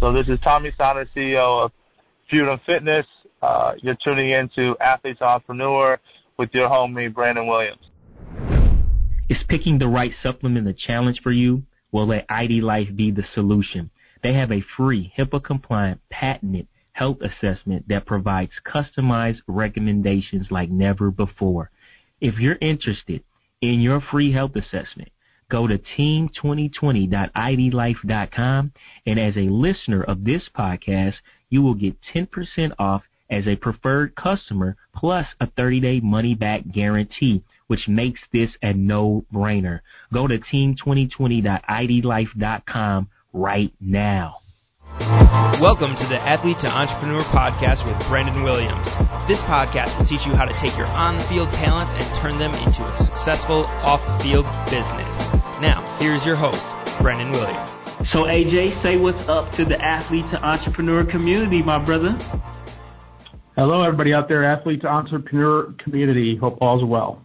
So 0.00 0.14
this 0.14 0.28
is 0.28 0.40
Tommy 0.40 0.72
Saunders, 0.78 1.08
CEO 1.14 1.66
of 1.66 1.72
Freedom 2.30 2.58
Fitness. 2.64 3.06
Uh, 3.42 3.74
you're 3.82 3.98
tuning 4.02 4.30
in 4.30 4.48
to 4.56 4.74
Athletes 4.80 5.20
Entrepreneur 5.20 6.00
with 6.38 6.48
your 6.54 6.70
homie, 6.70 7.12
Brandon 7.12 7.46
Williams. 7.46 7.90
Is 9.28 9.36
picking 9.46 9.78
the 9.78 9.88
right 9.88 10.12
supplement 10.22 10.66
a 10.66 10.72
challenge 10.72 11.20
for 11.22 11.32
you? 11.32 11.64
Well, 11.92 12.06
let 12.06 12.24
ID 12.30 12.62
Life 12.62 12.88
be 12.96 13.10
the 13.10 13.24
solution. 13.34 13.90
They 14.22 14.32
have 14.32 14.50
a 14.50 14.64
free, 14.74 15.12
HIPAA 15.18 15.44
compliant, 15.44 16.00
patented 16.08 16.66
health 16.92 17.18
assessment 17.20 17.86
that 17.88 18.06
provides 18.06 18.52
customized 18.66 19.42
recommendations 19.46 20.46
like 20.50 20.70
never 20.70 21.10
before. 21.10 21.70
If 22.22 22.38
you're 22.38 22.58
interested 22.62 23.22
in 23.60 23.80
your 23.80 24.00
free 24.00 24.32
health 24.32 24.52
assessment, 24.56 25.10
go 25.50 25.66
to 25.66 25.78
team2020.idlife.com 25.78 28.72
and 29.06 29.20
as 29.20 29.36
a 29.36 29.50
listener 29.50 30.02
of 30.02 30.24
this 30.24 30.48
podcast, 30.56 31.16
you 31.50 31.60
will 31.62 31.74
get 31.74 31.96
10% 32.14 32.72
off 32.78 33.02
as 33.28 33.46
a 33.46 33.56
preferred 33.56 34.16
customer 34.16 34.78
plus 34.94 35.26
a 35.40 35.46
30-day 35.46 36.00
money-back 36.00 36.62
guarantee, 36.72 37.44
which 37.66 37.86
makes 37.88 38.20
this 38.32 38.48
a 38.62 38.72
no-brainer. 38.72 39.80
Go 40.12 40.26
to 40.26 40.38
team2020.idlife.com 40.38 43.08
right 43.32 43.72
now. 43.80 44.39
Welcome 45.00 45.94
to 45.94 46.06
the 46.10 46.20
Athlete 46.20 46.58
to 46.58 46.68
Entrepreneur 46.68 47.20
podcast 47.20 47.86
with 47.86 48.06
Brandon 48.08 48.42
Williams. 48.42 48.94
This 49.26 49.40
podcast 49.40 49.96
will 49.96 50.04
teach 50.04 50.26
you 50.26 50.34
how 50.34 50.44
to 50.44 50.52
take 50.52 50.76
your 50.76 50.88
on 50.88 51.16
the 51.16 51.22
field 51.22 51.50
talents 51.52 51.94
and 51.94 52.04
turn 52.16 52.36
them 52.36 52.52
into 52.66 52.84
a 52.84 52.96
successful 52.98 53.64
off 53.64 54.04
the 54.04 54.24
field 54.24 54.46
business. 54.66 55.32
Now, 55.62 55.96
here's 55.98 56.26
your 56.26 56.36
host, 56.36 56.70
Brandon 57.00 57.32
Williams. 57.32 57.70
So, 58.12 58.24
AJ, 58.24 58.82
say 58.82 58.98
what's 58.98 59.26
up 59.26 59.52
to 59.52 59.64
the 59.64 59.82
Athlete 59.82 60.28
to 60.32 60.44
Entrepreneur 60.44 61.02
community, 61.06 61.62
my 61.62 61.82
brother. 61.82 62.18
Hello, 63.56 63.82
everybody 63.82 64.12
out 64.12 64.28
there, 64.28 64.44
Athlete 64.44 64.82
to 64.82 64.88
Entrepreneur 64.88 65.72
community. 65.78 66.36
Hope 66.36 66.58
all's 66.60 66.84
well. 66.84 67.22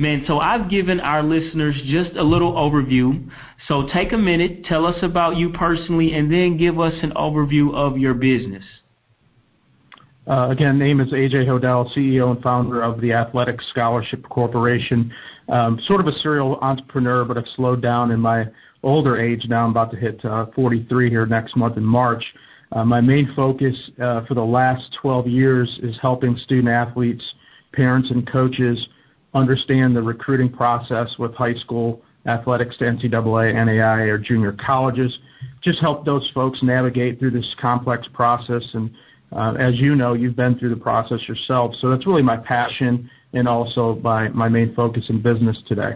Man, 0.00 0.22
so 0.28 0.38
I've 0.38 0.70
given 0.70 1.00
our 1.00 1.24
listeners 1.24 1.74
just 1.84 2.14
a 2.14 2.22
little 2.22 2.52
overview. 2.52 3.28
So 3.66 3.88
take 3.92 4.12
a 4.12 4.18
minute, 4.18 4.64
tell 4.64 4.86
us 4.86 4.96
about 5.02 5.36
you 5.36 5.50
personally, 5.50 6.14
and 6.14 6.32
then 6.32 6.56
give 6.56 6.78
us 6.78 6.94
an 7.02 7.12
overview 7.16 7.74
of 7.74 7.98
your 7.98 8.14
business. 8.14 8.64
Uh, 10.28 10.48
again, 10.50 10.78
name 10.78 11.00
is 11.00 11.10
AJ 11.12 11.46
Hodel, 11.46 11.90
CEO 11.96 12.30
and 12.30 12.42
founder 12.42 12.82
of 12.82 13.00
the 13.00 13.12
Athletic 13.12 13.60
Scholarship 13.62 14.22
Corporation. 14.28 15.10
Um, 15.48 15.78
sort 15.84 16.00
of 16.00 16.06
a 16.06 16.12
serial 16.12 16.58
entrepreneur, 16.60 17.24
but 17.24 17.38
I've 17.38 17.48
slowed 17.56 17.80
down 17.80 18.10
in 18.10 18.20
my 18.20 18.44
older 18.82 19.16
age 19.16 19.46
now. 19.48 19.64
I'm 19.64 19.70
about 19.70 19.90
to 19.92 19.96
hit 19.96 20.22
uh, 20.24 20.46
43 20.54 21.08
here 21.08 21.26
next 21.26 21.56
month 21.56 21.78
in 21.78 21.84
March. 21.84 22.22
Uh, 22.72 22.84
my 22.84 23.00
main 23.00 23.32
focus 23.34 23.90
uh, 24.00 24.24
for 24.26 24.34
the 24.34 24.44
last 24.44 24.96
12 25.00 25.26
years 25.26 25.80
is 25.82 25.98
helping 26.00 26.36
student 26.36 26.68
athletes, 26.68 27.34
parents, 27.72 28.10
and 28.10 28.30
coaches 28.30 28.88
understand 29.32 29.96
the 29.96 30.02
recruiting 30.02 30.52
process 30.52 31.16
with 31.18 31.34
high 31.34 31.54
school 31.54 32.02
athletics 32.28 32.76
to 32.78 32.84
NCAA, 32.84 33.54
NAI, 33.54 34.02
or 34.02 34.18
junior 34.18 34.52
colleges. 34.52 35.18
Just 35.62 35.80
help 35.80 36.04
those 36.04 36.30
folks 36.34 36.62
navigate 36.62 37.18
through 37.18 37.32
this 37.32 37.54
complex 37.60 38.08
process. 38.12 38.68
And 38.74 38.90
uh, 39.32 39.54
as 39.58 39.78
you 39.78 39.94
know, 39.94 40.12
you've 40.12 40.36
been 40.36 40.58
through 40.58 40.70
the 40.70 40.80
process 40.80 41.26
yourself. 41.26 41.74
So 41.76 41.90
that's 41.90 42.06
really 42.06 42.22
my 42.22 42.36
passion 42.36 43.10
and 43.32 43.48
also 43.48 43.96
my, 43.96 44.28
my 44.28 44.48
main 44.48 44.74
focus 44.74 45.10
in 45.10 45.22
business 45.22 45.60
today. 45.66 45.94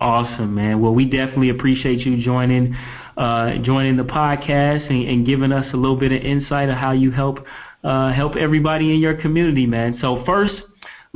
Awesome, 0.00 0.54
man. 0.54 0.80
Well, 0.80 0.94
we 0.94 1.10
definitely 1.10 1.50
appreciate 1.50 2.00
you 2.00 2.22
joining 2.22 2.76
uh, 3.16 3.58
joining 3.62 3.96
the 3.96 4.04
podcast 4.04 4.88
and, 4.88 5.08
and, 5.08 5.26
giving 5.26 5.50
us 5.50 5.66
a 5.72 5.76
little 5.76 5.98
bit 5.98 6.12
of 6.12 6.22
insight 6.22 6.68
of 6.68 6.76
how 6.76 6.92
you 6.92 7.10
help 7.10 7.40
uh, 7.82 8.12
help 8.12 8.36
everybody 8.36 8.94
in 8.94 9.00
your 9.00 9.20
community, 9.20 9.66
man. 9.66 9.98
So 10.00 10.22
first, 10.24 10.54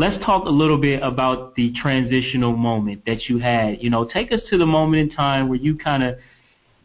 let's 0.02 0.24
talk 0.24 0.46
a 0.46 0.50
little 0.50 0.80
bit 0.80 1.00
about 1.00 1.54
the 1.54 1.72
transitional 1.80 2.56
moment 2.56 3.06
that 3.06 3.28
you 3.28 3.38
had. 3.38 3.80
You 3.80 3.88
know, 3.88 4.04
take 4.04 4.32
us 4.32 4.40
to 4.50 4.58
the 4.58 4.66
moment 4.66 5.10
in 5.10 5.16
time 5.16 5.48
where 5.48 5.58
you 5.58 5.78
kind 5.78 6.02
of, 6.02 6.16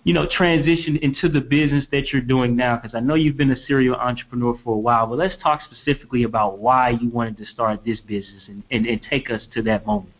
you 0.03 0.13
know, 0.13 0.27
transitioned 0.27 0.99
into 1.01 1.27
the 1.27 1.41
business 1.41 1.83
that 1.91 2.13
you're 2.13 2.21
doing 2.21 2.55
now. 2.55 2.75
Because 2.75 2.93
I 2.93 2.99
know 2.99 3.15
you've 3.15 3.35
been 3.35 3.49
a 3.49 3.65
serial 3.65 3.95
entrepreneur 3.95 4.55
for 4.63 4.75
a 4.75 4.79
while, 4.79 5.07
but 5.07 5.17
let's 5.17 5.33
talk 5.41 5.61
specifically 5.63 6.23
about 6.23 6.59
why 6.59 6.91
you 6.91 7.09
wanted 7.09 7.39
to 7.39 7.45
start 7.47 7.83
this 7.83 7.99
business 8.01 8.43
and, 8.47 8.61
and, 8.69 8.85
and 8.85 9.01
take 9.09 9.31
us 9.31 9.41
to 9.55 9.63
that 9.63 9.87
moment. 9.87 10.13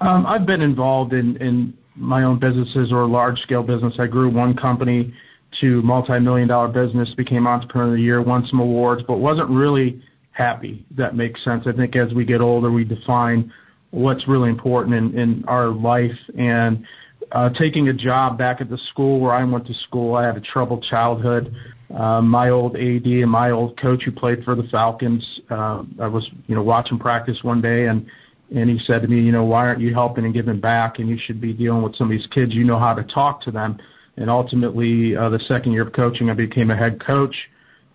Um, 0.00 0.26
I've 0.26 0.44
been 0.44 0.60
involved 0.60 1.12
in, 1.12 1.36
in 1.36 1.72
my 1.94 2.24
own 2.24 2.40
businesses 2.40 2.92
or 2.92 3.06
large 3.06 3.38
scale 3.38 3.62
business. 3.62 3.94
I 4.00 4.08
grew 4.08 4.28
one 4.28 4.56
company 4.56 5.14
to 5.60 5.82
multi-million 5.82 6.48
dollar 6.48 6.66
business, 6.66 7.14
became 7.14 7.46
entrepreneur 7.46 7.92
of 7.92 7.92
the 7.92 8.02
year, 8.02 8.20
won 8.20 8.44
some 8.46 8.58
awards, 8.58 9.04
but 9.06 9.18
wasn't 9.18 9.48
really 9.50 10.02
happy. 10.32 10.84
That 10.96 11.14
makes 11.14 11.42
sense. 11.44 11.66
I 11.66 11.72
think 11.72 11.94
as 11.96 12.12
we 12.12 12.24
get 12.24 12.40
older, 12.40 12.70
we 12.70 12.84
define 12.84 13.52
what's 13.90 14.26
really 14.26 14.48
important 14.48 14.94
in, 14.94 15.18
in 15.18 15.44
our 15.46 15.68
life. 15.68 16.18
And 16.36 16.84
uh, 17.30 17.50
taking 17.50 17.88
a 17.88 17.92
job 17.92 18.36
back 18.36 18.60
at 18.60 18.68
the 18.68 18.78
school 18.90 19.20
where 19.20 19.32
I 19.32 19.44
went 19.44 19.66
to 19.66 19.74
school, 19.74 20.14
I 20.16 20.26
had 20.26 20.36
a 20.36 20.40
troubled 20.40 20.82
childhood. 20.82 21.54
Uh, 21.94 22.22
my 22.22 22.48
old 22.48 22.74
AD 22.76 23.04
and 23.04 23.30
my 23.30 23.50
old 23.50 23.78
coach 23.78 24.02
who 24.04 24.12
played 24.12 24.42
for 24.44 24.54
the 24.54 24.64
Falcons, 24.64 25.40
uh, 25.50 25.82
I 26.00 26.08
was 26.08 26.28
you 26.46 26.54
know 26.54 26.62
watching 26.62 26.98
practice 26.98 27.38
one 27.42 27.60
day 27.60 27.86
and 27.86 28.06
and 28.54 28.68
he 28.68 28.78
said 28.78 29.02
to 29.02 29.08
me, 29.08 29.20
you 29.20 29.32
know, 29.32 29.44
why 29.44 29.66
aren't 29.66 29.80
you 29.80 29.94
helping 29.94 30.24
and 30.26 30.34
giving 30.34 30.60
back? 30.60 30.98
And 30.98 31.08
you 31.08 31.16
should 31.18 31.40
be 31.40 31.54
dealing 31.54 31.82
with 31.82 31.96
some 31.96 32.08
of 32.08 32.10
these 32.10 32.26
kids. 32.26 32.54
You 32.54 32.64
know 32.64 32.78
how 32.78 32.92
to 32.94 33.02
talk 33.02 33.40
to 33.42 33.50
them. 33.50 33.78
And 34.16 34.28
ultimately, 34.28 35.16
uh, 35.16 35.30
the 35.30 35.38
second 35.38 35.72
year 35.72 35.86
of 35.86 35.92
coaching, 35.94 36.28
I 36.28 36.34
became 36.34 36.70
a 36.70 36.76
head 36.76 37.02
coach. 37.02 37.34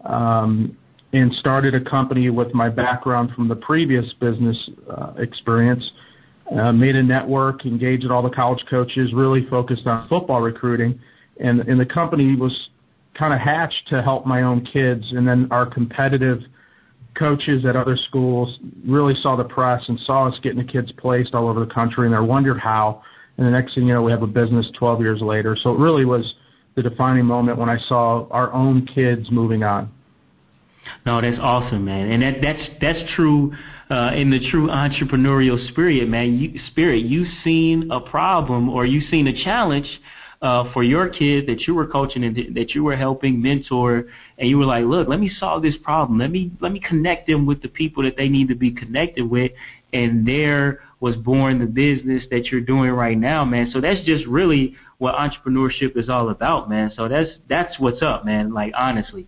Um, 0.03 0.75
and 1.13 1.33
started 1.33 1.73
a 1.73 1.81
company 1.81 2.29
with 2.29 2.53
my 2.53 2.69
background 2.69 3.31
from 3.35 3.47
the 3.47 3.55
previous 3.55 4.13
business 4.13 4.69
uh, 4.89 5.13
experience. 5.17 5.91
Uh, 6.57 6.71
made 6.71 6.95
a 6.95 7.03
network, 7.03 7.65
engaged 7.65 8.09
all 8.09 8.21
the 8.21 8.29
college 8.29 8.63
coaches, 8.69 9.13
really 9.13 9.45
focused 9.49 9.85
on 9.85 10.07
football 10.07 10.39
recruiting, 10.39 10.97
and 11.41 11.59
and 11.61 11.77
the 11.77 11.85
company 11.85 12.37
was 12.37 12.69
kind 13.17 13.33
of 13.33 13.39
hatched 13.39 13.87
to 13.87 14.01
help 14.01 14.25
my 14.25 14.43
own 14.43 14.63
kids. 14.63 15.11
And 15.11 15.27
then 15.27 15.47
our 15.51 15.65
competitive 15.65 16.39
coaches 17.17 17.65
at 17.65 17.75
other 17.75 17.97
schools 17.97 18.59
really 18.85 19.15
saw 19.15 19.35
the 19.35 19.43
press 19.43 19.89
and 19.89 19.99
saw 19.99 20.27
us 20.27 20.39
getting 20.41 20.59
the 20.59 20.71
kids 20.71 20.91
placed 20.93 21.33
all 21.33 21.49
over 21.49 21.59
the 21.59 21.73
country, 21.73 22.05
and 22.05 22.15
they 22.15 22.19
wondered 22.19 22.59
how. 22.59 23.01
And 23.37 23.45
the 23.45 23.51
next 23.51 23.75
thing 23.75 23.87
you 23.87 23.93
know, 23.93 24.01
we 24.03 24.11
have 24.11 24.23
a 24.23 24.27
business 24.27 24.71
12 24.77 25.01
years 25.01 25.21
later. 25.21 25.55
So 25.55 25.73
it 25.73 25.79
really 25.79 26.05
was 26.05 26.35
the 26.75 26.83
defining 26.83 27.25
moment 27.25 27.57
when 27.57 27.69
I 27.69 27.77
saw 27.77 28.27
our 28.29 28.53
own 28.53 28.85
kids 28.85 29.31
moving 29.31 29.63
on. 29.63 29.91
No, 31.05 31.21
that's 31.21 31.37
awesome, 31.39 31.85
man, 31.85 32.11
and 32.11 32.21
that 32.21 32.41
that's 32.41 32.69
that's 32.81 33.13
true 33.15 33.53
uh, 33.89 34.11
in 34.15 34.29
the 34.29 34.39
true 34.51 34.67
entrepreneurial 34.67 35.65
spirit, 35.69 36.07
man. 36.09 36.37
You, 36.37 36.59
spirit, 36.67 37.05
you've 37.05 37.29
seen 37.43 37.89
a 37.91 38.01
problem 38.01 38.69
or 38.69 38.85
you've 38.85 39.09
seen 39.09 39.27
a 39.27 39.43
challenge 39.43 39.87
uh, 40.41 40.71
for 40.73 40.83
your 40.83 41.09
kid 41.09 41.47
that 41.47 41.61
you 41.61 41.73
were 41.73 41.87
coaching 41.87 42.23
and 42.23 42.55
that 42.55 42.71
you 42.71 42.83
were 42.83 42.95
helping 42.95 43.41
mentor, 43.41 44.05
and 44.37 44.49
you 44.49 44.57
were 44.57 44.65
like, 44.65 44.85
look, 44.85 45.07
let 45.07 45.19
me 45.19 45.31
solve 45.39 45.61
this 45.63 45.75
problem. 45.83 46.19
Let 46.19 46.31
me 46.31 46.51
let 46.59 46.71
me 46.71 46.79
connect 46.79 47.27
them 47.27 47.45
with 47.45 47.61
the 47.61 47.69
people 47.69 48.03
that 48.03 48.17
they 48.17 48.29
need 48.29 48.49
to 48.49 48.55
be 48.55 48.71
connected 48.71 49.29
with, 49.29 49.51
and 49.93 50.27
there 50.27 50.81
was 50.99 51.15
born 51.15 51.59
the 51.59 51.65
business 51.65 52.23
that 52.31 52.47
you're 52.47 52.61
doing 52.61 52.91
right 52.91 53.17
now, 53.17 53.45
man. 53.45 53.69
So 53.71 53.81
that's 53.81 54.03
just 54.05 54.25
really 54.25 54.75
what 54.97 55.15
entrepreneurship 55.15 55.95
is 55.95 56.09
all 56.09 56.29
about, 56.29 56.69
man. 56.69 56.91
So 56.95 57.07
that's 57.07 57.31
that's 57.47 57.79
what's 57.79 58.01
up, 58.01 58.25
man. 58.25 58.53
Like 58.53 58.73
honestly. 58.75 59.27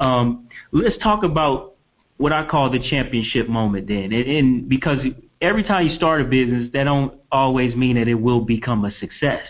Um, 0.00 0.48
let's 0.72 0.96
talk 1.02 1.24
about 1.24 1.74
what 2.18 2.32
I 2.32 2.46
call 2.48 2.70
the 2.70 2.80
championship 2.90 3.48
moment 3.48 3.88
then. 3.88 4.12
And, 4.12 4.14
and 4.14 4.68
because 4.68 4.98
every 5.40 5.62
time 5.62 5.86
you 5.86 5.94
start 5.94 6.20
a 6.20 6.24
business, 6.24 6.70
that 6.72 6.84
don't 6.84 7.14
always 7.30 7.74
mean 7.74 7.96
that 7.96 8.08
it 8.08 8.14
will 8.14 8.44
become 8.44 8.84
a 8.84 8.92
success. 8.98 9.42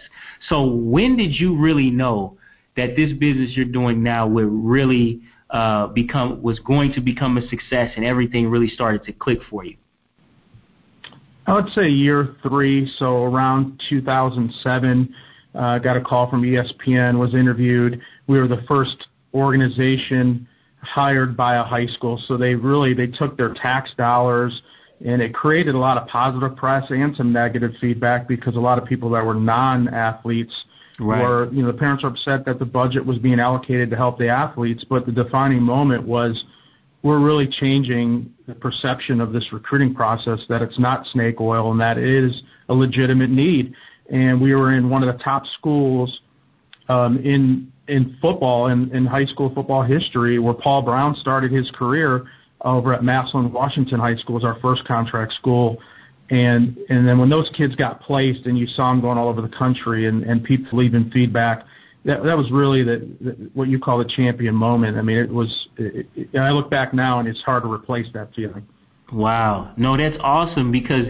So 0.49 0.75
when 0.75 1.17
did 1.17 1.33
you 1.33 1.59
really 1.59 1.91
know 1.91 2.37
that 2.77 2.95
this 2.97 3.13
business 3.13 3.53
you're 3.57 3.67
doing 3.67 4.03
now 4.03 4.29
would 4.29 4.49
really 4.49 5.23
uh, 5.51 5.89
become 5.89 6.43
was 6.43 6.59
going 6.61 6.93
to 6.93 7.01
become 7.01 7.39
a 7.39 7.49
success 7.49 7.93
and 7.97 8.05
everything 8.05 8.49
really 8.49 8.69
started 8.69 9.05
to 9.05 9.13
click 9.13 9.39
for 9.51 9.65
you? 9.65 9.77
I 11.47 11.55
would 11.55 11.69
say 11.71 11.89
year 11.89 12.37
three, 12.43 12.87
so 12.99 13.25
around 13.25 13.83
2007. 13.89 15.15
Uh, 15.55 15.79
got 15.79 15.97
a 15.97 16.01
call 16.01 16.29
from 16.29 16.43
ESPN, 16.43 17.19
was 17.19 17.35
interviewed. 17.35 18.01
We 18.27 18.39
were 18.39 18.47
the 18.47 18.63
first 18.69 19.09
organization 19.35 20.47
hired 20.81 21.37
by 21.37 21.57
a 21.57 21.63
high 21.63 21.87
school. 21.87 22.23
So 22.27 22.37
they 22.37 22.55
really 22.55 22.95
they 22.95 23.07
took 23.07 23.37
their 23.37 23.55
tax 23.55 23.93
dollars 23.97 24.63
and 25.05 25.23
it 25.23 25.33
created 25.33 25.75
a 25.75 25.79
lot 25.79 25.97
of 25.97 26.09
positive 26.09 26.57
press 26.57 26.91
and 26.91 27.15
some 27.17 27.33
negative 27.33 27.73
feedback 27.81 28.27
because 28.27 28.57
a 28.57 28.61
lot 28.61 28.79
of 28.79 28.85
people 28.85 29.11
that 29.11 29.25
were 29.25 29.35
non-athletes 29.35 30.65
right. 30.99 31.23
were 31.23 31.53
you 31.53 31.63
know 31.63 31.71
the 31.71 31.79
parents 31.79 32.03
were 32.03 32.11
upset 32.11 32.45
that 32.45 32.59
the 32.59 32.65
budget 32.65 33.05
was 33.05 33.19
being 33.19 33.41
allocated 33.41 33.91
to 33.91 33.97
help 33.97 34.19
the 34.19 34.29
athletes, 34.29 34.85
but 34.89 35.07
the 35.07 35.13
defining 35.13 35.63
moment 35.63 36.07
was 36.07 36.45
we're 37.03 37.21
really 37.21 37.47
changing 37.47 38.33
the 38.47 38.55
perception 38.55 39.21
of 39.21 39.33
this 39.33 39.53
recruiting 39.53 39.95
process 39.95 40.41
that 40.49 40.63
it's 40.63 40.79
not 40.79 41.07
snake 41.07 41.41
oil 41.41 41.71
and 41.71 41.81
that 41.81 41.97
it 41.97 42.05
is 42.05 42.43
a 42.69 42.75
legitimate 42.75 43.31
need. 43.31 43.73
And 44.11 44.41
we 44.41 44.55
were 44.55 44.75
in 44.75 44.91
one 44.91 45.07
of 45.07 45.17
the 45.17 45.23
top 45.23 45.47
schools 45.47 46.21
um, 46.89 47.19
in 47.19 47.73
in 47.89 48.17
football 48.21 48.69
in, 48.69 48.95
in 48.95 49.07
high 49.07 49.25
school 49.25 49.53
football 49.55 49.83
history, 49.83 50.39
where 50.39 50.55
Paul 50.55 50.83
Brown 50.83 51.15
started 51.15 51.51
his 51.51 51.71
career 51.71 52.27
over 52.63 52.93
at 52.93 53.03
Massillon 53.03 53.53
Washington 53.53 54.01
High 54.01 54.17
School, 54.17 54.35
was 54.35 54.45
our 54.45 54.59
first 54.61 54.85
contract 54.85 55.33
school. 55.33 55.79
And 56.31 56.77
and 56.91 57.09
then 57.09 57.19
when 57.19 57.31
those 57.31 57.51
kids 57.57 57.75
got 57.75 58.01
placed, 58.01 58.47
and 58.47 58.59
you 58.59 58.67
saw 58.67 58.91
them 58.91 59.01
going 59.01 59.17
all 59.17 59.29
over 59.29 59.41
the 59.41 59.49
country, 59.49 60.07
and 60.07 60.23
and 60.25 60.45
people 60.45 60.79
leaving 60.79 61.11
feedback, 61.11 61.65
that 62.05 62.23
that 62.23 62.37
was 62.37 62.51
really 62.51 62.83
the, 62.83 63.09
the 63.21 63.51
what 63.55 63.69
you 63.69 63.79
call 63.79 63.99
the 63.99 64.11
champion 64.17 64.55
moment. 64.55 64.99
I 64.99 65.03
mean, 65.03 65.17
it 65.17 65.31
was. 65.31 65.69
It, 65.79 66.07
it, 66.15 66.39
I 66.39 66.51
look 66.51 66.71
back 66.71 66.93
now, 66.93 67.19
and 67.19 67.27
it's 67.27 67.43
hard 67.43 67.63
to 67.63 67.73
replace 67.73 68.07
that 68.13 68.35
feeling. 68.35 68.67
Wow, 69.11 69.73
no, 69.79 69.97
that's 69.97 70.17
awesome 70.21 70.71
because 70.71 71.07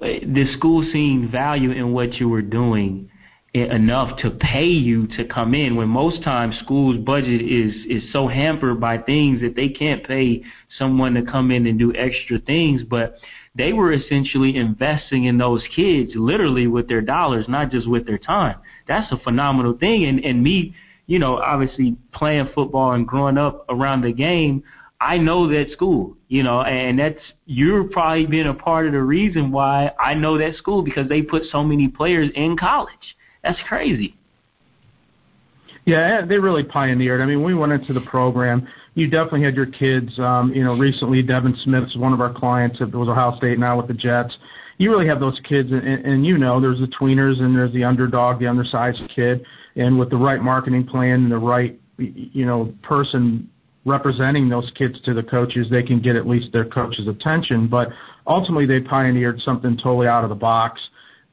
the 0.00 0.54
school 0.56 0.88
seeing 0.92 1.28
value 1.28 1.72
in 1.72 1.92
what 1.92 2.14
you 2.14 2.28
were 2.28 2.42
doing 2.42 3.10
enough 3.54 4.18
to 4.18 4.30
pay 4.30 4.64
you 4.64 5.06
to 5.06 5.26
come 5.26 5.54
in 5.54 5.76
when 5.76 5.88
most 5.88 6.22
times 6.22 6.58
schools 6.64 6.96
budget 6.96 7.42
is 7.42 7.74
is 7.86 8.10
so 8.10 8.26
hampered 8.26 8.80
by 8.80 8.96
things 8.96 9.42
that 9.42 9.54
they 9.54 9.68
can't 9.68 10.06
pay 10.06 10.42
someone 10.78 11.12
to 11.12 11.22
come 11.22 11.50
in 11.50 11.66
and 11.66 11.78
do 11.78 11.92
extra 11.94 12.38
things. 12.38 12.82
But 12.82 13.16
they 13.54 13.74
were 13.74 13.92
essentially 13.92 14.56
investing 14.56 15.24
in 15.24 15.36
those 15.36 15.62
kids 15.76 16.12
literally 16.14 16.66
with 16.66 16.88
their 16.88 17.02
dollars 17.02 17.44
not 17.46 17.70
just 17.70 17.86
with 17.86 18.06
their 18.06 18.18
time. 18.18 18.58
That's 18.88 19.12
a 19.12 19.18
phenomenal 19.18 19.76
thing. 19.76 20.06
And 20.06 20.24
and 20.24 20.42
me 20.42 20.74
you 21.06 21.18
know 21.18 21.36
obviously 21.36 21.96
playing 22.14 22.48
football 22.54 22.92
and 22.92 23.06
growing 23.06 23.36
up 23.36 23.66
around 23.68 24.00
the 24.00 24.12
game 24.12 24.62
I 24.98 25.18
know 25.18 25.48
that 25.48 25.72
school, 25.72 26.16
you 26.28 26.44
know, 26.44 26.60
and 26.60 26.96
that's 26.96 27.18
you're 27.44 27.84
probably 27.84 28.26
been 28.26 28.46
a 28.46 28.54
part 28.54 28.86
of 28.86 28.92
the 28.92 29.02
reason 29.02 29.50
why 29.50 29.90
I 29.98 30.14
know 30.14 30.38
that 30.38 30.54
school 30.54 30.82
because 30.82 31.08
they 31.08 31.22
put 31.22 31.42
so 31.50 31.64
many 31.64 31.88
players 31.88 32.30
in 32.36 32.56
college. 32.56 33.16
That's 33.42 33.58
crazy. 33.68 34.16
Yeah, 35.84 36.24
they 36.24 36.38
really 36.38 36.62
pioneered. 36.62 37.20
I 37.20 37.26
mean, 37.26 37.42
we 37.42 37.54
went 37.54 37.72
into 37.72 37.92
the 37.92 38.02
program. 38.02 38.68
You 38.94 39.10
definitely 39.10 39.42
had 39.42 39.56
your 39.56 39.66
kids. 39.66 40.16
Um, 40.18 40.52
you 40.54 40.62
know, 40.62 40.78
recently 40.78 41.22
Devin 41.22 41.56
Smith 41.64 41.84
is 41.84 41.96
one 41.96 42.12
of 42.12 42.20
our 42.20 42.32
clients. 42.32 42.80
It 42.80 42.94
was 42.94 43.08
Ohio 43.08 43.36
State 43.36 43.58
now 43.58 43.76
with 43.78 43.88
the 43.88 43.94
Jets. 43.94 44.36
You 44.78 44.90
really 44.90 45.08
have 45.08 45.20
those 45.20 45.40
kids, 45.44 45.72
and, 45.72 45.82
and 45.82 46.24
you 46.24 46.38
know, 46.38 46.60
there's 46.60 46.78
the 46.78 46.86
tweeners 46.86 47.40
and 47.40 47.56
there's 47.56 47.72
the 47.72 47.84
underdog, 47.84 48.38
the 48.38 48.46
undersized 48.46 49.02
kid, 49.14 49.44
and 49.76 49.98
with 49.98 50.10
the 50.10 50.16
right 50.16 50.40
marketing 50.40 50.86
plan 50.86 51.24
and 51.24 51.32
the 51.32 51.38
right, 51.38 51.78
you 51.98 52.46
know, 52.46 52.72
person 52.82 53.48
representing 53.84 54.48
those 54.48 54.70
kids 54.76 55.00
to 55.02 55.14
the 55.14 55.22
coaches, 55.22 55.68
they 55.68 55.82
can 55.82 56.00
get 56.00 56.14
at 56.14 56.28
least 56.28 56.52
their 56.52 56.64
coach's 56.64 57.08
attention. 57.08 57.66
But 57.66 57.88
ultimately, 58.26 58.66
they 58.66 58.80
pioneered 58.80 59.40
something 59.40 59.76
totally 59.76 60.06
out 60.06 60.22
of 60.22 60.30
the 60.30 60.36
box. 60.36 60.80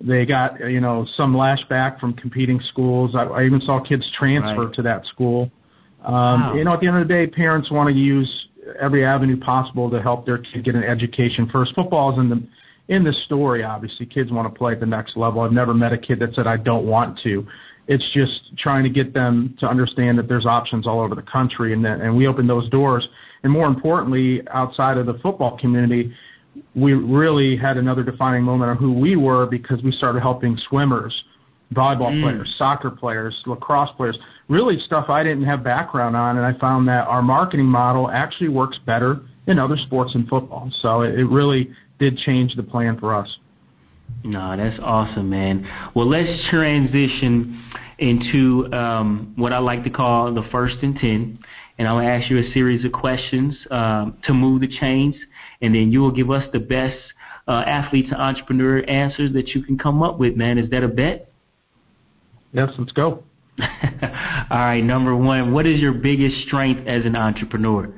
They 0.01 0.25
got 0.25 0.59
you 0.69 0.79
know 0.79 1.05
some 1.15 1.33
lashback 1.33 1.99
from 1.99 2.13
competing 2.13 2.59
schools. 2.61 3.15
I, 3.15 3.23
I 3.23 3.45
even 3.45 3.61
saw 3.61 3.81
kids 3.81 4.09
transfer 4.17 4.65
right. 4.65 4.73
to 4.75 4.81
that 4.83 5.05
school. 5.05 5.51
Um, 6.03 6.13
wow. 6.13 6.53
You 6.55 6.63
know, 6.63 6.73
at 6.73 6.79
the 6.79 6.87
end 6.87 6.97
of 6.97 7.07
the 7.07 7.13
day, 7.13 7.27
parents 7.27 7.69
want 7.69 7.89
to 7.89 7.93
use 7.93 8.47
every 8.79 9.05
avenue 9.05 9.37
possible 9.37 9.89
to 9.89 10.01
help 10.01 10.25
their 10.25 10.37
kid 10.37 10.63
get 10.63 10.75
an 10.75 10.83
education 10.83 11.49
first. 11.51 11.75
Football 11.75 12.13
is 12.13 12.19
in 12.19 12.29
the 12.29 12.47
in 12.87 13.03
the 13.03 13.13
story. 13.13 13.63
Obviously, 13.63 14.05
kids 14.05 14.31
want 14.31 14.51
to 14.51 14.57
play 14.57 14.73
at 14.73 14.79
the 14.79 14.85
next 14.85 15.17
level. 15.17 15.41
I've 15.41 15.51
never 15.51 15.73
met 15.73 15.93
a 15.93 15.97
kid 15.97 16.19
that 16.19 16.33
said 16.33 16.47
I 16.47 16.57
don't 16.57 16.85
want 16.85 17.19
to. 17.23 17.45
It's 17.87 18.07
just 18.13 18.55
trying 18.57 18.83
to 18.83 18.89
get 18.89 19.13
them 19.13 19.55
to 19.59 19.67
understand 19.67 20.17
that 20.19 20.27
there's 20.27 20.45
options 20.45 20.87
all 20.87 20.99
over 20.99 21.15
the 21.15 21.23
country, 21.23 21.73
and 21.73 21.83
that 21.85 22.01
and 22.01 22.15
we 22.15 22.27
open 22.27 22.47
those 22.47 22.69
doors. 22.69 23.07
And 23.43 23.51
more 23.51 23.67
importantly, 23.67 24.41
outside 24.51 24.97
of 24.97 25.05
the 25.05 25.15
football 25.15 25.57
community, 25.57 26.13
we 26.75 26.93
really 26.93 27.57
had 27.57 27.77
another 27.77 28.03
defining 28.03 28.43
moment 28.43 28.71
on 28.71 28.77
who 28.77 28.93
we 28.93 29.15
were 29.15 29.45
because 29.45 29.81
we 29.83 29.91
started 29.91 30.21
helping 30.21 30.55
swimmers, 30.57 31.23
volleyball 31.73 32.11
mm. 32.11 32.21
players, 32.21 32.53
soccer 32.57 32.91
players, 32.91 33.41
lacrosse 33.45 33.91
players, 33.97 34.17
really 34.47 34.77
stuff 34.79 35.09
I 35.09 35.23
didn't 35.23 35.45
have 35.45 35.63
background 35.63 36.15
on, 36.15 36.37
and 36.37 36.45
I 36.45 36.57
found 36.59 36.87
that 36.87 37.07
our 37.07 37.21
marketing 37.21 37.65
model 37.65 38.09
actually 38.09 38.49
works 38.49 38.79
better 38.85 39.19
in 39.47 39.57
other 39.57 39.77
sports 39.77 40.13
than 40.13 40.27
football. 40.27 40.69
So 40.81 41.01
it, 41.01 41.19
it 41.19 41.25
really 41.25 41.71
did 41.97 42.17
change 42.17 42.55
the 42.55 42.63
plan 42.63 42.99
for 42.99 43.15
us. 43.15 43.37
No, 44.23 44.55
that's 44.57 44.79
awesome, 44.81 45.29
man. 45.29 45.67
Well, 45.95 46.07
let's 46.07 46.49
transition 46.49 47.63
into 47.99 48.71
um, 48.73 49.33
what 49.35 49.53
I 49.53 49.59
like 49.59 49.83
to 49.83 49.89
call 49.89 50.33
the 50.33 50.47
first 50.51 50.77
and 50.81 50.95
ten, 50.95 51.39
and 51.77 51.87
I'll 51.87 51.99
ask 51.99 52.29
you 52.29 52.37
a 52.37 52.51
series 52.51 52.85
of 52.85 52.91
questions 52.91 53.57
um, 53.71 54.17
to 54.23 54.33
move 54.33 54.61
the 54.61 54.67
chains 54.79 55.15
and 55.61 55.75
then 55.75 55.91
you 55.91 55.99
will 55.99 56.11
give 56.11 56.29
us 56.29 56.45
the 56.53 56.59
best 56.59 56.97
uh, 57.47 57.63
athlete 57.65 58.09
to 58.09 58.19
entrepreneur 58.19 58.83
answers 58.87 59.33
that 59.33 59.49
you 59.49 59.63
can 59.63 59.77
come 59.77 60.03
up 60.03 60.19
with, 60.19 60.35
man. 60.35 60.57
Is 60.57 60.69
that 60.69 60.83
a 60.83 60.87
bet? 60.87 61.29
Yes, 62.53 62.71
let's 62.77 62.91
go. 62.91 63.23
All 63.59 64.57
right, 64.57 64.81
number 64.81 65.15
one, 65.15 65.53
what 65.53 65.65
is 65.65 65.79
your 65.79 65.93
biggest 65.93 66.47
strength 66.47 66.87
as 66.87 67.05
an 67.05 67.15
entrepreneur? 67.15 67.93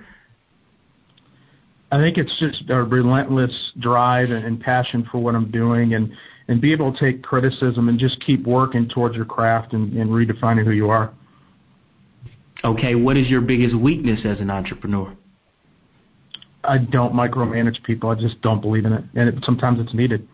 I 1.92 1.98
think 1.98 2.18
it's 2.18 2.40
just 2.40 2.70
a 2.70 2.84
relentless 2.84 3.74
drive 3.80 4.30
and, 4.30 4.60
passion 4.62 5.08
for 5.12 5.20
what 5.20 5.36
I'm 5.36 5.52
doing 5.52 5.94
and, 5.94 6.14
and 6.48 6.62
be 6.62 6.72
able 6.72 6.94
to 6.94 7.00
take 7.00 7.22
criticism 7.22 7.90
and 7.90 8.00
just 8.00 8.22
keep 8.22 8.48
working 8.48 8.88
towards 8.88 9.16
your 9.16 9.26
craft 9.26 9.74
and, 9.74 9.94
and 9.94 10.10
redefining 10.10 10.64
who 10.64 10.72
you 10.72 10.90
are. 10.90 11.12
Okay, 12.64 12.96
what 12.96 13.18
is 13.18 13.28
your 13.28 13.42
biggest 13.42 13.76
weakness 13.76 14.22
as 14.24 14.40
an 14.40 14.50
entrepreneur? 14.50 15.14
I 16.64 16.78
don't 16.78 17.14
micromanage 17.14 17.84
people. 17.84 18.10
I 18.10 18.16
just 18.16 18.42
don't 18.42 18.62
believe 18.62 18.86
in 18.86 18.94
it, 18.94 19.04
and 19.16 19.30
it, 19.30 19.44
sometimes 19.44 19.80
it's 19.80 19.94
needed. 19.94 20.28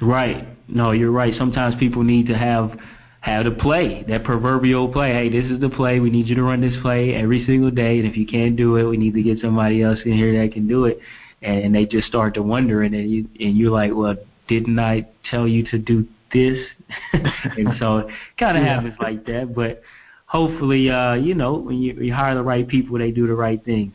Right. 0.00 0.46
No, 0.68 0.92
you're 0.92 1.10
right. 1.10 1.34
Sometimes 1.38 1.74
people 1.78 2.02
need 2.02 2.26
to 2.28 2.36
have 2.36 2.78
have 3.20 3.46
the 3.46 3.52
play, 3.52 4.04
that 4.06 4.22
proverbial 4.22 4.92
play. 4.92 5.10
Hey, 5.12 5.30
this 5.30 5.50
is 5.50 5.58
the 5.58 5.70
play. 5.70 5.98
We 5.98 6.10
need 6.10 6.26
you 6.26 6.34
to 6.34 6.42
run 6.42 6.60
this 6.60 6.74
play 6.82 7.14
every 7.14 7.44
single 7.46 7.70
day, 7.70 7.98
and 7.98 8.06
if 8.06 8.18
you 8.18 8.26
can't 8.26 8.54
do 8.54 8.76
it, 8.76 8.84
we 8.84 8.98
need 8.98 9.14
to 9.14 9.22
get 9.22 9.38
somebody 9.40 9.82
else 9.82 9.98
in 10.04 10.12
here 10.12 10.42
that 10.42 10.52
can 10.52 10.68
do 10.68 10.84
it. 10.84 10.98
And, 11.40 11.64
and 11.64 11.74
they 11.74 11.86
just 11.86 12.06
start 12.06 12.34
to 12.34 12.42
wonder, 12.42 12.82
and 12.82 12.92
then 12.92 13.08
you 13.08 13.28
and 13.40 13.56
you're 13.56 13.70
like, 13.70 13.92
well, 13.94 14.16
didn't 14.48 14.78
I 14.78 15.06
tell 15.30 15.48
you 15.48 15.64
to 15.70 15.78
do 15.78 16.06
this? 16.32 16.58
and 17.12 17.68
so 17.78 17.98
it 17.98 18.06
kind 18.38 18.58
of 18.58 18.64
yeah. 18.64 18.74
happens 18.74 18.96
like 19.00 19.24
that. 19.26 19.54
But 19.54 19.82
hopefully, 20.26 20.90
uh, 20.90 21.14
you 21.14 21.34
know, 21.34 21.54
when 21.54 21.78
you, 21.78 21.94
you 21.94 22.12
hire 22.14 22.34
the 22.34 22.42
right 22.42 22.66
people, 22.66 22.98
they 22.98 23.10
do 23.10 23.26
the 23.26 23.34
right 23.34 23.64
things. 23.64 23.94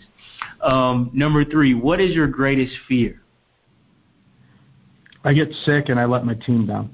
Um, 0.62 1.12
number 1.14 1.46
three, 1.46 1.74
what 1.74 2.00
is 2.00 2.16
your 2.16 2.28
greatest 2.28 2.74
fear? 2.88 3.22
I 5.24 5.34
get 5.34 5.52
sick 5.66 5.90
and 5.90 6.00
I 6.00 6.06
let 6.06 6.26
my 6.26 6.34
team 6.34 6.66
down. 6.66 6.92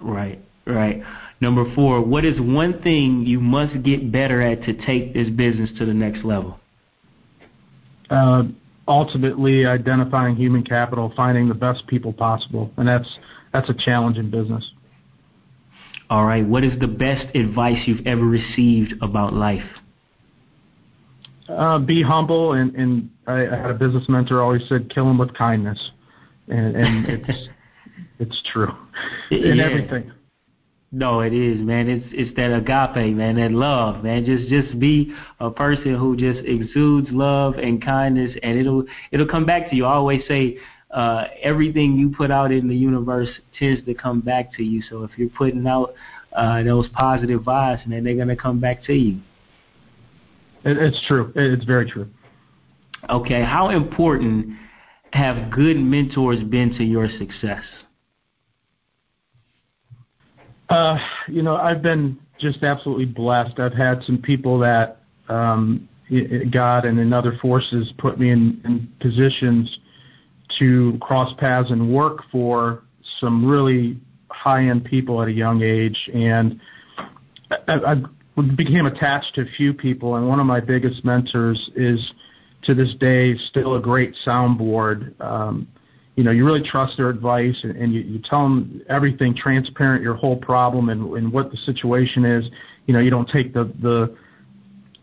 Right, 0.00 0.38
right. 0.66 1.02
Number 1.40 1.72
four, 1.74 2.02
what 2.02 2.24
is 2.24 2.38
one 2.40 2.82
thing 2.82 3.24
you 3.26 3.40
must 3.40 3.82
get 3.82 4.12
better 4.12 4.40
at 4.40 4.62
to 4.62 4.86
take 4.86 5.14
this 5.14 5.28
business 5.30 5.70
to 5.78 5.86
the 5.86 5.94
next 5.94 6.24
level? 6.24 6.60
Uh, 8.10 8.44
ultimately, 8.86 9.66
identifying 9.66 10.36
human 10.36 10.62
capital, 10.62 11.12
finding 11.16 11.48
the 11.48 11.54
best 11.54 11.86
people 11.86 12.12
possible, 12.12 12.70
and 12.76 12.86
that's 12.86 13.18
that's 13.52 13.68
a 13.70 13.74
challenge 13.74 14.18
in 14.18 14.30
business. 14.30 14.72
All 16.10 16.24
right. 16.24 16.46
What 16.46 16.64
is 16.64 16.78
the 16.80 16.86
best 16.86 17.34
advice 17.34 17.78
you've 17.86 18.06
ever 18.06 18.24
received 18.24 18.94
about 19.00 19.32
life? 19.32 19.64
Uh, 21.48 21.78
be 21.78 22.02
humble, 22.02 22.52
and, 22.52 22.74
and 22.74 23.10
I, 23.26 23.46
I 23.46 23.56
had 23.56 23.70
a 23.70 23.74
business 23.74 24.08
mentor 24.08 24.42
always 24.42 24.66
said, 24.68 24.88
"Kill 24.88 25.08
him 25.08 25.18
with 25.18 25.34
kindness," 25.34 25.90
and, 26.48 26.74
and 26.74 27.06
it's 27.28 27.48
it's 28.18 28.42
true 28.50 28.72
in 29.30 29.56
yeah. 29.56 29.64
everything. 29.64 30.12
No, 30.90 31.20
it 31.20 31.32
is, 31.34 31.60
man. 31.60 31.88
It's 31.88 32.06
it's 32.12 32.34
that 32.36 32.56
agape, 32.56 33.16
man, 33.16 33.36
that 33.36 33.50
love, 33.50 34.04
man. 34.04 34.24
Just 34.24 34.48
just 34.48 34.78
be 34.78 35.12
a 35.40 35.50
person 35.50 35.96
who 35.96 36.16
just 36.16 36.46
exudes 36.46 37.08
love 37.10 37.54
and 37.54 37.84
kindness, 37.84 38.30
and 38.42 38.58
it'll 38.58 38.84
it'll 39.10 39.28
come 39.28 39.44
back 39.44 39.68
to 39.70 39.76
you. 39.76 39.84
I 39.84 39.94
always 39.94 40.22
say, 40.28 40.56
uh, 40.90 41.26
everything 41.42 41.96
you 41.96 42.14
put 42.16 42.30
out 42.30 42.52
in 42.52 42.68
the 42.68 42.76
universe 42.76 43.28
tends 43.58 43.84
to 43.84 43.94
come 43.94 44.20
back 44.20 44.52
to 44.56 44.62
you. 44.62 44.82
So 44.88 45.02
if 45.04 45.10
you're 45.16 45.28
putting 45.30 45.66
out 45.66 45.94
uh, 46.32 46.62
those 46.62 46.88
positive 46.88 47.42
vibes, 47.42 47.88
then 47.88 48.04
they're 48.04 48.16
gonna 48.16 48.36
come 48.36 48.60
back 48.60 48.84
to 48.84 48.94
you. 48.94 49.20
It, 50.64 50.76
it's 50.76 51.02
true. 51.06 51.32
It's 51.34 51.64
very 51.64 51.90
true. 51.90 52.08
Okay, 53.10 53.42
how 53.42 53.70
important 53.70 54.56
have 55.12 55.50
good 55.52 55.76
mentors 55.76 56.42
been 56.44 56.70
to 56.76 56.84
your 56.84 57.08
success? 57.18 57.62
Uh, 60.68 60.98
you 61.28 61.42
know, 61.42 61.56
I've 61.56 61.82
been 61.82 62.18
just 62.38 62.62
absolutely 62.62 63.06
blessed. 63.06 63.60
I've 63.60 63.74
had 63.74 64.02
some 64.02 64.18
people 64.18 64.58
that 64.60 65.02
um, 65.28 65.88
God 66.50 66.84
and 66.84 66.98
in 66.98 67.12
other 67.12 67.34
forces 67.40 67.92
put 67.98 68.18
me 68.18 68.30
in, 68.30 68.60
in 68.64 68.88
positions 69.00 69.78
to 70.58 70.98
cross 71.00 71.32
paths 71.38 71.70
and 71.70 71.92
work 71.92 72.22
for 72.30 72.82
some 73.20 73.46
really 73.46 73.98
high-end 74.30 74.84
people 74.84 75.22
at 75.22 75.28
a 75.28 75.32
young 75.32 75.62
age, 75.62 76.10
and 76.12 76.60
I, 77.50 77.72
I, 77.72 77.94
became 78.56 78.86
attached 78.86 79.34
to 79.36 79.42
a 79.42 79.46
few 79.56 79.72
people, 79.72 80.16
and 80.16 80.28
one 80.28 80.40
of 80.40 80.46
my 80.46 80.60
biggest 80.60 81.04
mentors 81.04 81.70
is 81.76 82.12
to 82.64 82.74
this 82.74 82.94
day 82.98 83.34
still 83.36 83.76
a 83.76 83.80
great 83.80 84.14
soundboard. 84.26 85.20
Um, 85.20 85.68
you 86.16 86.24
know, 86.24 86.30
you 86.30 86.44
really 86.44 86.62
trust 86.62 86.96
their 86.96 87.10
advice 87.10 87.58
and, 87.62 87.76
and 87.76 87.92
you, 87.92 88.00
you 88.00 88.20
tell 88.22 88.42
them 88.44 88.82
everything 88.88 89.34
transparent, 89.34 90.02
your 90.02 90.14
whole 90.14 90.36
problem 90.36 90.88
and, 90.88 91.12
and 91.16 91.32
what 91.32 91.50
the 91.50 91.56
situation 91.58 92.24
is. 92.24 92.48
You 92.86 92.94
know, 92.94 93.00
you 93.00 93.10
don't 93.10 93.28
take 93.28 93.52
the, 93.52 93.64
the, 93.80 94.16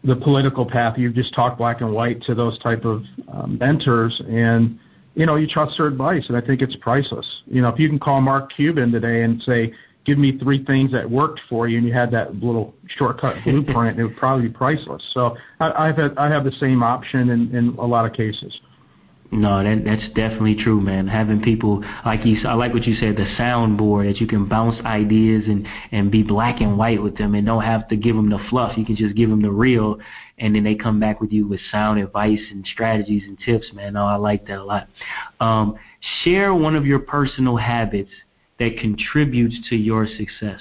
the 0.03 0.15
political 0.15 0.65
path. 0.65 0.97
You 0.97 1.11
just 1.11 1.33
talk 1.33 1.57
black 1.57 1.81
and 1.81 1.93
white 1.93 2.21
to 2.23 2.35
those 2.35 2.57
type 2.59 2.85
of 2.85 3.03
um, 3.31 3.57
mentors 3.59 4.21
and, 4.27 4.79
you 5.15 5.25
know, 5.25 5.35
you 5.35 5.47
trust 5.47 5.77
their 5.77 5.87
advice 5.87 6.25
and 6.27 6.37
I 6.37 6.41
think 6.41 6.61
it's 6.61 6.75
priceless. 6.77 7.43
You 7.45 7.61
know, 7.61 7.69
if 7.69 7.79
you 7.79 7.89
can 7.89 7.99
call 7.99 8.21
Mark 8.21 8.51
Cuban 8.55 8.91
today 8.91 9.23
and 9.23 9.41
say, 9.41 9.73
give 10.05 10.17
me 10.17 10.37
three 10.39 10.63
things 10.65 10.91
that 10.91 11.09
worked 11.09 11.41
for 11.49 11.67
you 11.67 11.77
and 11.77 11.85
you 11.85 11.93
had 11.93 12.11
that 12.11 12.35
little 12.35 12.73
shortcut 12.87 13.35
blueprint, 13.43 13.99
it 13.99 14.03
would 14.03 14.17
probably 14.17 14.47
be 14.47 14.53
priceless. 14.53 15.03
So 15.13 15.37
I, 15.59 15.89
I've 15.89 15.97
had, 15.97 16.17
I 16.17 16.29
have 16.29 16.43
the 16.43 16.51
same 16.53 16.81
option 16.81 17.29
in, 17.29 17.55
in 17.55 17.75
a 17.77 17.85
lot 17.85 18.05
of 18.05 18.13
cases. 18.13 18.59
No, 19.33 19.63
that 19.63 19.85
that's 19.85 20.07
definitely 20.09 20.57
true, 20.61 20.81
man. 20.81 21.07
Having 21.07 21.41
people 21.41 21.81
like 22.05 22.25
you, 22.25 22.37
I 22.45 22.53
like 22.53 22.73
what 22.73 22.83
you 22.83 22.95
said, 22.95 23.15
the 23.15 23.33
soundboard 23.39 24.11
that 24.11 24.19
you 24.19 24.27
can 24.27 24.45
bounce 24.45 24.83
ideas 24.85 25.45
and 25.47 25.65
and 25.93 26.11
be 26.11 26.21
black 26.21 26.59
and 26.59 26.77
white 26.77 27.01
with 27.01 27.17
them, 27.17 27.33
and 27.33 27.45
don't 27.45 27.63
have 27.63 27.87
to 27.87 27.95
give 27.95 28.13
them 28.17 28.29
the 28.29 28.45
fluff. 28.49 28.77
You 28.77 28.85
can 28.85 28.97
just 28.97 29.15
give 29.15 29.29
them 29.29 29.41
the 29.41 29.49
real, 29.49 29.99
and 30.37 30.53
then 30.53 30.65
they 30.65 30.75
come 30.75 30.99
back 30.99 31.21
with 31.21 31.31
you 31.31 31.47
with 31.47 31.61
sound 31.71 31.97
advice 31.97 32.41
and 32.51 32.67
strategies 32.67 33.23
and 33.23 33.39
tips, 33.39 33.71
man. 33.73 33.93
No, 33.93 34.05
I 34.05 34.15
like 34.15 34.45
that 34.47 34.59
a 34.59 34.63
lot. 34.65 34.89
Um, 35.39 35.79
share 36.23 36.53
one 36.53 36.75
of 36.75 36.85
your 36.85 36.99
personal 36.99 37.55
habits 37.55 38.11
that 38.59 38.77
contributes 38.79 39.57
to 39.69 39.77
your 39.77 40.07
success. 40.07 40.59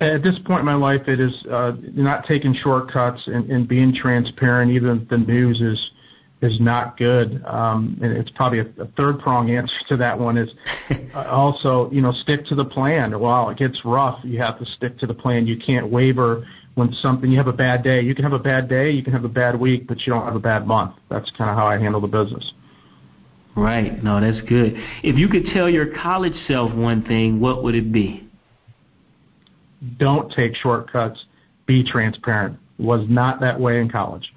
At 0.00 0.22
this 0.22 0.38
point 0.44 0.60
in 0.60 0.66
my 0.66 0.74
life, 0.74 1.08
it 1.08 1.18
is 1.18 1.44
uh, 1.50 1.72
not 1.94 2.24
taking 2.24 2.54
shortcuts 2.54 3.26
and, 3.26 3.50
and 3.50 3.68
being 3.68 3.92
transparent, 3.92 4.70
even 4.70 5.02
if 5.02 5.08
the 5.08 5.18
news 5.18 5.60
is 5.60 5.90
is 6.40 6.60
not 6.60 6.96
good. 6.96 7.42
Um, 7.44 7.98
and 8.00 8.12
it's 8.12 8.30
probably 8.30 8.60
a, 8.60 8.66
a 8.80 8.86
third 8.96 9.18
prong 9.18 9.50
answer 9.56 9.74
to 9.88 9.96
that 9.96 10.18
one 10.18 10.36
is 10.36 10.50
uh, 11.14 11.24
also, 11.24 11.90
you 11.90 12.00
know, 12.00 12.12
stick 12.12 12.44
to 12.46 12.54
the 12.54 12.64
plan. 12.64 13.18
While 13.18 13.50
it 13.50 13.58
gets 13.58 13.84
rough, 13.84 14.20
you 14.22 14.38
have 14.40 14.58
to 14.58 14.64
stick 14.64 14.98
to 14.98 15.06
the 15.06 15.14
plan. 15.14 15.46
You 15.46 15.58
can't 15.58 15.90
waver 15.90 16.46
when 16.74 16.92
something, 16.92 17.30
you 17.30 17.38
have 17.38 17.48
a 17.48 17.52
bad 17.52 17.82
day. 17.82 18.00
You 18.02 18.14
can 18.14 18.22
have 18.22 18.32
a 18.32 18.38
bad 18.38 18.68
day, 18.68 18.92
you 18.92 19.02
can 19.02 19.12
have 19.12 19.24
a 19.24 19.28
bad 19.28 19.58
week, 19.58 19.88
but 19.88 19.98
you 20.06 20.12
don't 20.12 20.24
have 20.24 20.36
a 20.36 20.40
bad 20.40 20.66
month. 20.66 20.94
That's 21.10 21.30
kind 21.36 21.50
of 21.50 21.56
how 21.56 21.66
I 21.66 21.76
handle 21.78 22.00
the 22.00 22.06
business. 22.06 22.52
Right. 23.56 24.02
No, 24.04 24.20
that's 24.20 24.46
good. 24.48 24.74
If 25.02 25.16
you 25.18 25.28
could 25.28 25.46
tell 25.52 25.68
your 25.68 25.86
college 26.00 26.34
self 26.46 26.72
one 26.72 27.02
thing, 27.04 27.40
what 27.40 27.64
would 27.64 27.74
it 27.74 27.92
be? 27.92 28.27
Don't 29.98 30.30
take 30.32 30.54
shortcuts, 30.54 31.24
be 31.66 31.84
transparent. 31.84 32.58
Was 32.78 33.04
not 33.08 33.40
that 33.40 33.58
way 33.60 33.80
in 33.80 33.90
college. 33.90 34.32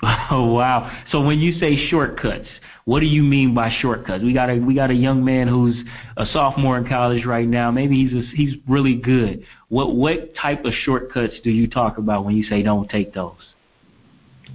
Oh 0.30 0.52
wow! 0.52 0.96
So 1.10 1.24
when 1.24 1.40
you 1.40 1.54
say 1.54 1.88
shortcuts, 1.88 2.46
what 2.84 3.00
do 3.00 3.06
you 3.06 3.22
mean 3.22 3.54
by 3.54 3.70
shortcuts? 3.80 4.22
We 4.22 4.32
got 4.32 4.48
a 4.48 4.58
we 4.58 4.74
got 4.74 4.90
a 4.90 4.94
young 4.94 5.24
man 5.24 5.48
who's 5.48 5.76
a 6.16 6.24
sophomore 6.26 6.78
in 6.78 6.88
college 6.88 7.26
right 7.26 7.48
now. 7.48 7.70
Maybe 7.70 8.04
he's 8.04 8.12
a, 8.12 8.22
he's 8.34 8.54
really 8.68 8.96
good. 8.96 9.44
What 9.68 9.96
what 9.96 10.34
type 10.34 10.64
of 10.64 10.72
shortcuts 10.72 11.34
do 11.42 11.50
you 11.50 11.68
talk 11.68 11.98
about 11.98 12.24
when 12.24 12.36
you 12.36 12.44
say 12.44 12.62
don't 12.62 12.88
take 12.88 13.12
those? 13.12 13.34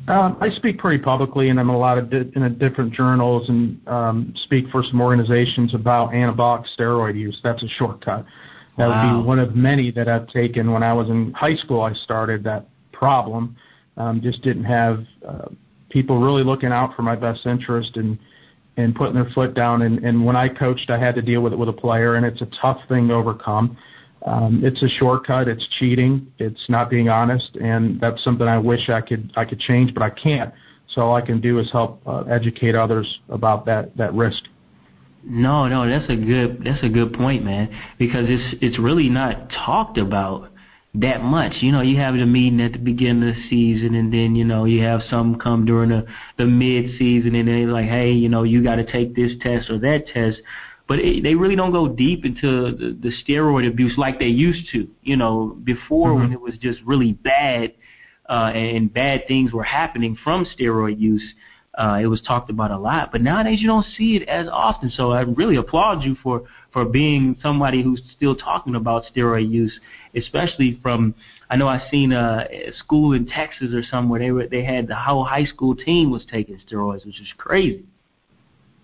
Um, 0.08 0.38
I 0.42 0.50
speak 0.50 0.80
pretty 0.80 1.04
publicly, 1.04 1.50
and 1.50 1.60
I'm 1.60 1.70
in 1.70 1.76
a 1.76 1.78
lot 1.78 1.98
of 1.98 2.10
di- 2.10 2.32
in 2.36 2.44
a 2.44 2.50
different 2.50 2.94
journals, 2.94 3.50
and 3.50 3.80
um, 3.88 4.34
speak 4.36 4.68
for 4.70 4.82
some 4.82 5.00
organizations 5.00 5.76
about 5.76 6.12
anabolic 6.12 6.66
steroid 6.78 7.16
use. 7.18 7.40
That's 7.44 7.62
a 7.62 7.68
shortcut. 7.68 8.26
That 8.78 8.90
wow. 8.90 9.18
would 9.18 9.24
be 9.24 9.28
one 9.28 9.40
of 9.40 9.56
many 9.56 9.92
that 9.92 10.08
I've 10.08 10.28
taken. 10.28 10.72
When 10.72 10.84
I 10.84 10.94
was 10.94 11.10
in 11.10 11.32
high 11.34 11.56
school, 11.56 11.82
I 11.82 11.94
started 11.94 12.44
that 12.46 12.68
problem. 12.92 13.56
Um, 13.98 14.22
just 14.22 14.42
didn't 14.42 14.64
have 14.64 15.06
uh, 15.28 15.50
people 15.90 16.20
really 16.20 16.44
looking 16.44 16.72
out 16.72 16.96
for 16.96 17.04
my 17.04 17.16
best 17.16 17.46
interest 17.46 17.98
and 17.98 18.18
and 18.76 18.96
putting 18.96 19.14
their 19.14 19.30
foot 19.36 19.54
down. 19.54 19.84
And, 19.84 20.00
and 20.00 20.26
when 20.26 20.36
I 20.36 20.50
coached, 20.50 20.90
I 20.90 20.98
had 20.98 21.14
to 21.16 21.22
deal 21.22 21.42
with 21.42 21.54
it 21.54 21.60
with 21.60 21.70
a 21.70 21.74
player, 21.74 22.16
and 22.16 22.26
it's 22.26 22.42
a 22.42 22.48
tough 22.60 22.80
thing 22.90 23.08
to 23.10 23.14
overcome. 23.14 23.78
Um, 24.26 24.62
it's 24.64 24.82
a 24.82 24.88
shortcut. 24.88 25.48
It's 25.48 25.68
cheating. 25.80 26.32
It's 26.40 26.70
not 26.70 26.90
being 26.90 27.10
honest, 27.10 27.56
and 27.58 28.00
that's 28.00 28.24
something 28.24 28.48
I 28.48 28.58
wish 28.58 28.90
I 28.90 29.02
could 29.02 29.32
I 29.36 29.46
could 29.46 29.60
change, 29.60 29.94
but 29.94 30.02
I 30.02 30.10
can't. 30.10 30.54
So 30.88 31.02
all 31.02 31.16
I 31.16 31.22
can 31.22 31.42
do 31.42 31.60
is 31.60 31.72
help 31.72 32.02
uh, 32.08 32.22
educate 32.22 32.76
others 32.76 33.20
about 33.30 33.66
that 33.66 33.96
that 33.98 34.14
risk. 34.14 34.46
No, 35.26 35.68
no, 35.68 35.88
that's 35.88 36.10
a 36.12 36.18
good 36.18 36.64
that's 36.66 36.84
a 36.84 36.90
good 36.90 37.14
point, 37.14 37.46
man. 37.46 37.70
Because 37.98 38.26
it's 38.28 38.56
it's 38.62 38.80
really 38.80 39.10
not 39.10 39.50
talked 39.50 39.98
about 39.98 40.50
that 40.96 41.24
much. 41.24 41.54
You 41.62 41.72
know, 41.72 41.82
you 41.82 41.98
have 41.98 42.16
the 42.16 42.26
meeting 42.26 42.60
at 42.60 42.74
the 42.74 42.78
beginning 42.78 43.30
of 43.30 43.36
the 43.36 43.50
season, 43.50 43.96
and 43.96 44.14
then 44.14 44.36
you 44.36 44.44
know 44.44 44.66
you 44.66 44.82
have 44.84 45.02
some 45.10 45.40
come 45.40 45.66
during 45.66 45.90
the 45.90 46.06
the 46.38 46.46
mid 46.46 46.98
season, 46.98 47.36
and 47.36 47.48
they're 47.48 47.68
like, 47.68 47.88
hey, 47.88 48.12
you 48.12 48.28
know, 48.28 48.44
you 48.44 48.64
got 48.64 48.76
to 48.76 48.92
take 48.92 49.16
this 49.16 49.32
test 49.42 49.70
or 49.70 49.80
that 49.80 50.08
test. 50.08 50.40
But 50.90 51.00
it, 51.00 51.24
they 51.24 51.36
really 51.36 51.56
don't 51.56 51.72
go 51.72 51.88
deep 51.88 52.26
into 52.26 52.72
the, 52.72 52.98
the 53.02 53.14
steroid 53.24 53.68
abuse 53.68 53.98
like 53.98 54.20
they 54.20 54.28
used 54.28 54.70
to. 54.74 54.88
You 55.04 55.16
know, 55.16 55.58
before 55.64 56.10
mm-hmm. 56.10 56.20
when 56.20 56.34
it 56.34 56.42
was 56.42 56.56
just 56.60 56.82
really 56.86 57.14
bad, 57.14 57.74
uh, 58.28 58.52
and 58.54 58.94
bad 58.94 59.26
things 59.28 59.54
were 59.54 59.64
happening 59.64 60.18
from 60.22 60.46
steroid 60.46 61.00
use 61.00 61.24
uh, 61.76 62.00
it 62.02 62.08
was 62.08 62.22
talked 62.22 62.50
about 62.50 62.72
a 62.72 62.78
lot, 62.78 63.12
but 63.12 63.22
nowadays 63.22 63.60
you 63.62 63.68
don't 63.68 63.86
see 63.98 64.16
it 64.16 64.28
as 64.28 64.48
often. 64.52 64.92
So 64.92 65.12
I 65.12 65.22
really 65.22 65.56
applaud 65.56 66.04
you 66.04 66.16
for 66.22 66.44
for 66.72 66.86
being 66.86 67.38
somebody 67.42 67.84
who's 67.84 68.02
still 68.16 68.36
talking 68.36 68.76
about 68.76 69.04
steroid 69.14 69.50
use, 69.50 69.80
especially 70.16 70.80
from. 70.82 71.16
I 71.50 71.56
know 71.56 71.68
I 71.68 71.88
seen 71.92 72.12
a, 72.12 72.48
a 72.50 72.74
school 72.78 73.14
in 73.14 73.28
Texas 73.28 73.74
or 73.74 73.84
somewhere 73.84 74.20
they 74.20 74.32
were 74.32 74.48
they 74.48 74.64
had 74.64 74.88
the 74.88 74.96
whole 74.96 75.24
high 75.24 75.46
school 75.46 75.76
team 75.76 76.12
was 76.12 76.26
taking 76.32 76.60
steroids, 76.60 77.06
which 77.06 77.20
is 77.20 77.32
crazy. 77.38 77.86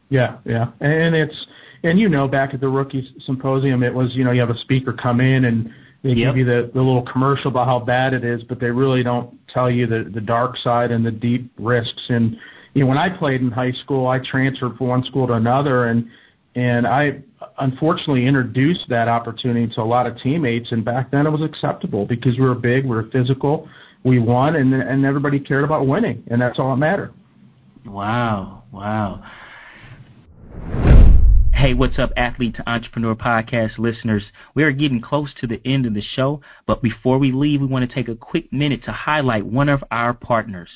Yeah, 0.09 0.37
yeah, 0.43 0.71
and 0.79 1.13
it's 1.13 1.45
and 1.83 1.99
you 1.99 2.09
know 2.09 2.27
back 2.27 2.55
at 2.55 2.61
the 2.61 2.69
rookie 2.69 3.07
symposium, 3.19 3.83
it 3.83 3.93
was 3.93 4.15
you 4.15 4.23
know 4.23 4.31
you 4.31 4.39
have 4.39 4.49
a 4.49 4.57
speaker 4.57 4.93
come 4.93 5.21
in 5.21 5.45
and 5.45 5.71
they 6.01 6.11
yep. 6.11 6.29
give 6.29 6.37
you 6.37 6.45
the, 6.45 6.71
the 6.73 6.81
little 6.81 7.05
commercial 7.05 7.51
about 7.51 7.67
how 7.67 7.79
bad 7.79 8.13
it 8.13 8.23
is, 8.23 8.43
but 8.43 8.59
they 8.59 8.71
really 8.71 9.03
don't 9.03 9.37
tell 9.47 9.69
you 9.69 9.85
the 9.85 10.09
the 10.11 10.21
dark 10.21 10.57
side 10.57 10.89
and 10.89 11.05
the 11.05 11.11
deep 11.11 11.51
risks 11.59 12.07
and 12.09 12.37
you 12.73 12.83
know, 12.83 12.87
when 12.89 12.97
I 12.97 13.09
played 13.09 13.41
in 13.41 13.51
high 13.51 13.71
school, 13.71 14.07
I 14.07 14.19
transferred 14.19 14.77
from 14.77 14.87
one 14.87 15.03
school 15.03 15.27
to 15.27 15.33
another, 15.33 15.87
and 15.87 16.07
and 16.55 16.85
I 16.85 17.21
unfortunately 17.59 18.25
introduced 18.25 18.89
that 18.89 19.07
opportunity 19.07 19.73
to 19.75 19.81
a 19.81 19.83
lot 19.83 20.07
of 20.07 20.17
teammates. 20.17 20.71
And 20.71 20.83
back 20.83 21.11
then, 21.11 21.27
it 21.27 21.29
was 21.29 21.41
acceptable 21.41 22.05
because 22.05 22.37
we 22.37 22.45
were 22.45 22.55
big, 22.55 22.83
we 22.83 22.91
were 22.91 23.09
physical, 23.11 23.69
we 24.03 24.19
won, 24.19 24.55
and 24.55 24.73
and 24.73 25.05
everybody 25.05 25.39
cared 25.39 25.63
about 25.63 25.87
winning, 25.87 26.23
and 26.27 26.41
that's 26.41 26.59
all 26.59 26.71
that 26.71 26.77
mattered. 26.77 27.13
Wow, 27.85 28.63
wow. 28.71 29.23
Hey, 31.53 31.73
what's 31.73 31.99
up, 31.99 32.11
Athlete 32.15 32.55
to 32.55 32.69
Entrepreneur 32.69 33.15
podcast 33.15 33.77
listeners? 33.79 34.23
We 34.55 34.63
are 34.63 34.71
getting 34.71 35.01
close 35.01 35.33
to 35.41 35.47
the 35.47 35.59
end 35.65 35.85
of 35.85 35.93
the 35.93 36.01
show, 36.01 36.39
but 36.65 36.81
before 36.81 37.17
we 37.17 37.33
leave, 37.33 37.59
we 37.59 37.67
want 37.67 37.87
to 37.87 37.93
take 37.93 38.07
a 38.07 38.15
quick 38.15 38.53
minute 38.53 38.83
to 38.85 38.93
highlight 38.93 39.45
one 39.45 39.67
of 39.67 39.83
our 39.91 40.13
partners. 40.13 40.69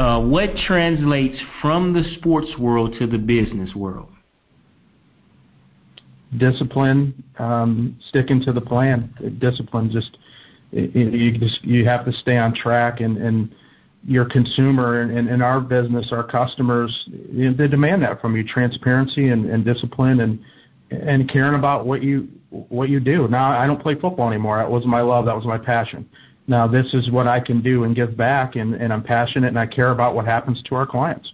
Uh, 0.00 0.19
what 0.19 0.49
translates 0.66 1.38
from 1.61 1.92
the 1.92 2.02
sports 2.16 2.50
world 2.59 2.95
to 2.99 3.07
the 3.07 3.19
business 3.19 3.75
world? 3.75 4.09
Discipline, 6.38 7.23
um, 7.38 7.99
sticking 8.09 8.40
to 8.45 8.52
the 8.54 8.62
plan. 8.62 9.12
Discipline, 9.38 9.90
just 9.90 10.16
you 10.71 11.38
just 11.38 11.62
you 11.64 11.85
have 11.85 12.07
to 12.07 12.12
stay 12.12 12.38
on 12.38 12.54
track, 12.54 13.00
and, 13.00 13.19
and 13.19 13.54
your 14.07 14.25
consumer 14.25 15.02
and 15.02 15.28
in 15.28 15.42
our 15.42 15.61
business, 15.61 16.12
our 16.12 16.25
customers, 16.25 17.07
you 17.30 17.50
know, 17.50 17.54
they 17.54 17.69
demand 17.69 18.02
that 18.02 18.23
from 18.23 18.35
you: 18.35 18.42
transparency 18.42 19.28
and, 19.28 19.50
and 19.50 19.66
discipline, 19.66 20.21
and 20.21 20.40
and 20.90 21.28
caring 21.28 21.59
about 21.59 21.85
what 21.85 22.02
you 22.02 22.26
what 22.49 22.88
you 22.88 23.00
do. 23.00 23.28
Now 23.28 23.50
I 23.50 23.66
don't 23.66 23.83
play 23.83 24.00
football 24.00 24.30
anymore. 24.30 24.57
That 24.57 24.71
was 24.71 24.87
my 24.87 25.02
love. 25.02 25.26
That 25.26 25.37
was 25.37 25.45
my 25.45 25.59
passion. 25.59 26.09
Now 26.50 26.66
this 26.66 26.92
is 26.95 27.12
what 27.12 27.28
I 27.28 27.38
can 27.38 27.62
do 27.62 27.85
and 27.85 27.95
give 27.95 28.16
back, 28.16 28.57
and, 28.57 28.75
and 28.75 28.92
I'm 28.92 29.04
passionate 29.04 29.47
and 29.47 29.59
I 29.59 29.66
care 29.66 29.92
about 29.92 30.16
what 30.16 30.25
happens 30.25 30.61
to 30.64 30.75
our 30.75 30.85
clients. 30.85 31.33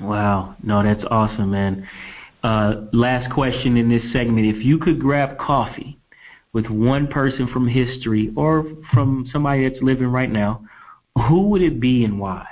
Wow, 0.00 0.56
no, 0.60 0.82
that's 0.82 1.04
awesome, 1.08 1.52
man. 1.52 1.88
Uh, 2.42 2.86
last 2.92 3.32
question 3.32 3.76
in 3.76 3.88
this 3.88 4.02
segment: 4.12 4.44
If 4.44 4.64
you 4.64 4.78
could 4.78 4.98
grab 4.98 5.38
coffee 5.38 5.96
with 6.52 6.66
one 6.66 7.06
person 7.06 7.46
from 7.46 7.68
history 7.68 8.32
or 8.36 8.66
from 8.92 9.28
somebody 9.32 9.68
that's 9.68 9.80
living 9.80 10.08
right 10.08 10.30
now, 10.30 10.64
who 11.28 11.50
would 11.50 11.62
it 11.62 11.78
be 11.78 12.04
and 12.04 12.18
why? 12.18 12.44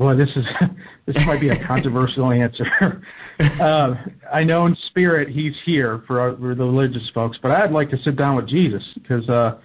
Well, 0.00 0.16
this 0.16 0.34
is 0.34 0.46
this 1.06 1.16
might 1.26 1.42
be 1.42 1.50
a 1.50 1.66
controversial 1.66 2.32
answer. 2.32 2.64
uh, 3.60 3.94
I 4.32 4.42
know 4.44 4.64
in 4.64 4.74
spirit 4.86 5.28
he's 5.28 5.54
here 5.66 6.02
for, 6.06 6.20
our, 6.20 6.36
for 6.38 6.54
the 6.54 6.64
religious 6.64 7.10
folks, 7.14 7.38
but 7.40 7.50
I'd 7.50 7.70
like 7.70 7.90
to 7.90 7.98
sit 7.98 8.16
down 8.16 8.34
with 8.34 8.48
Jesus 8.48 8.82
because 8.94 9.28
uh, 9.28 9.58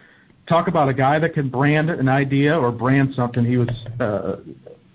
talk 0.50 0.68
about 0.68 0.90
a 0.90 0.94
guy 0.94 1.20
that 1.20 1.34
can 1.34 1.50
brand 1.50 1.90
an 1.90 2.10
idea 2.10 2.54
or 2.54 2.74
brand 2.74 3.14
something. 3.16 3.46
He 3.46 3.56
was 3.56 3.70
uh, 4.02 4.42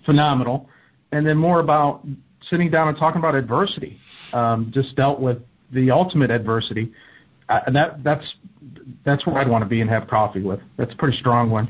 phenomenal, 0.05 0.69
and 1.11 1.25
then 1.25 1.37
more 1.37 1.59
about 1.59 2.05
sitting 2.43 2.69
down 2.69 2.89
and 2.89 2.97
talking 2.97 3.17
about 3.17 3.33
adversity. 3.33 3.97
Um, 4.33 4.69
just 4.71 4.95
dealt 4.95 5.19
with 5.19 5.39
the 5.73 5.89
ultimate 5.89 6.29
adversity. 6.29 6.91
Uh, 7.49 7.61
that 7.71 8.03
that's 8.03 8.35
that's 9.03 9.25
where 9.25 9.37
I'd 9.37 9.49
want 9.49 9.63
to 9.63 9.69
be 9.69 9.81
and 9.81 9.89
have 9.89 10.07
coffee 10.07 10.43
with. 10.43 10.59
That's 10.77 10.93
a 10.93 10.97
pretty 10.97 11.17
strong 11.17 11.49
one. 11.49 11.67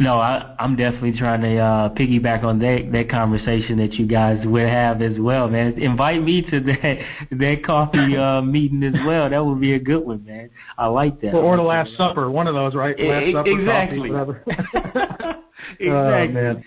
No, 0.00 0.14
I, 0.14 0.56
I'm 0.58 0.76
definitely 0.76 1.12
trying 1.12 1.42
to 1.42 1.58
uh, 1.58 1.90
piggyback 1.90 2.42
on 2.42 2.58
that 2.60 2.88
that 2.90 3.10
conversation 3.10 3.76
that 3.78 3.92
you 3.92 4.06
guys 4.06 4.40
would 4.46 4.66
have 4.66 5.02
as 5.02 5.18
well, 5.20 5.46
man. 5.46 5.74
Invite 5.78 6.22
me 6.22 6.40
to 6.50 6.58
that 6.60 6.98
that 7.32 7.62
coffee 7.64 8.16
uh, 8.16 8.40
meeting 8.42 8.82
as 8.82 8.94
well. 9.04 9.28
That 9.28 9.44
would 9.44 9.60
be 9.60 9.74
a 9.74 9.78
good 9.78 10.02
one, 10.02 10.24
man. 10.24 10.48
I 10.78 10.86
like 10.86 11.20
that. 11.20 11.34
Well, 11.34 11.42
or 11.42 11.54
the 11.58 11.62
Last 11.62 11.94
Supper, 11.98 12.30
one 12.30 12.46
of 12.46 12.54
those, 12.54 12.74
right? 12.74 12.98
Last 12.98 13.32
Supper, 13.32 13.60
exactly. 13.60 14.10
coffee, 14.10 14.10
whatever. 14.10 14.44
exactly. 15.78 15.90
Oh, 15.90 16.28
man. 16.28 16.64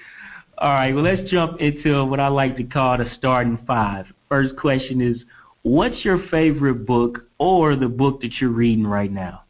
All 0.60 0.70
right. 0.72 0.94
Well, 0.94 1.04
let's 1.04 1.28
jump 1.32 1.60
into 1.60 2.06
what 2.06 2.20
I 2.20 2.28
like 2.28 2.56
to 2.58 2.64
call 2.64 3.00
the 3.00 3.10
starting 3.18 3.58
five. 3.66 4.06
First 4.30 4.56
question 4.58 5.02
is, 5.02 5.18
what's 5.64 6.06
your 6.06 6.20
favorite 6.30 6.86
book 6.86 7.26
or 7.40 7.76
the 7.76 7.90
book 7.90 8.22
that 8.22 8.34
you're 8.40 8.52
reading 8.52 8.86
right 8.86 9.12
now? 9.12 9.42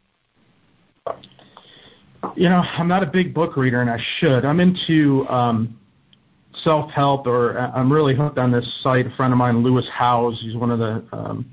You 2.36 2.48
know, 2.48 2.62
I'm 2.78 2.88
not 2.88 3.02
a 3.02 3.06
big 3.06 3.32
book 3.32 3.56
reader, 3.56 3.80
and 3.80 3.88
I 3.88 3.98
should. 4.18 4.44
I'm 4.44 4.58
into 4.58 5.24
um, 5.28 5.78
self-help, 6.62 7.26
or 7.26 7.56
uh, 7.56 7.70
I'm 7.72 7.92
really 7.92 8.16
hooked 8.16 8.38
on 8.38 8.50
this 8.50 8.68
site. 8.82 9.06
A 9.06 9.10
friend 9.10 9.32
of 9.32 9.38
mine, 9.38 9.62
Lewis 9.62 9.88
Howes, 9.92 10.40
he's 10.40 10.56
one 10.56 10.70
of 10.70 10.80
the 10.80 11.04
um, 11.12 11.46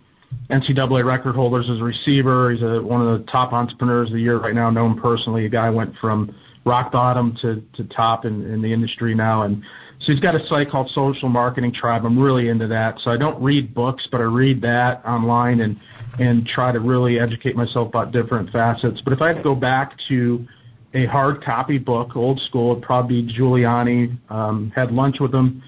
NCAA 0.50 1.06
record 1.06 1.36
holders 1.36 1.70
as 1.70 1.80
a 1.80 1.84
receiver. 1.84 2.52
He's 2.52 2.64
a, 2.64 2.82
one 2.82 3.06
of 3.06 3.20
the 3.20 3.32
top 3.32 3.54
entrepreneurs 3.54 4.10
of 4.10 4.16
the 4.16 4.22
year 4.22 4.40
right 4.40 4.56
now, 4.56 4.72
known 4.72 5.00
personally. 5.00 5.46
A 5.46 5.50
guy 5.50 5.70
went 5.70 5.96
from 5.98 6.36
rock 6.66 6.92
bottom 6.92 7.38
to, 7.42 7.62
to 7.74 7.84
top 7.94 8.26
in, 8.26 8.46
in 8.52 8.62
the 8.62 8.74
industry 8.74 9.14
now, 9.14 9.44
and 9.44 9.64
so 10.00 10.12
he's 10.12 10.20
got 10.20 10.34
a 10.34 10.46
site 10.48 10.72
called 10.72 10.90
Social 10.90 11.30
Marketing 11.30 11.72
Tribe. 11.72 12.06
I'm 12.06 12.18
really 12.18 12.50
into 12.50 12.68
that. 12.68 13.00
So 13.00 13.12
I 13.12 13.18
don't 13.18 13.42
read 13.42 13.76
books, 13.76 14.08
but 14.12 14.20
I 14.20 14.24
read 14.24 14.62
that 14.62 15.06
online 15.06 15.62
and 15.62 15.80
and 16.20 16.46
try 16.46 16.72
to 16.72 16.80
really 16.80 17.20
educate 17.20 17.56
myself 17.56 17.88
about 17.88 18.12
different 18.12 18.50
facets. 18.50 19.02
But 19.04 19.14
if 19.14 19.22
I 19.22 19.28
had 19.28 19.38
to 19.38 19.44
go 19.44 19.56
back 19.56 19.94
to 20.10 20.46
a 20.94 21.06
hard 21.06 21.44
copy 21.44 21.78
book, 21.78 22.16
old 22.16 22.40
school, 22.42 22.74
it'd 22.74 22.84
probably 22.84 23.24
be 23.24 23.34
Giuliani. 23.34 24.18
Um, 24.30 24.72
had 24.76 24.92
lunch 24.92 25.20
with 25.20 25.34
him 25.34 25.64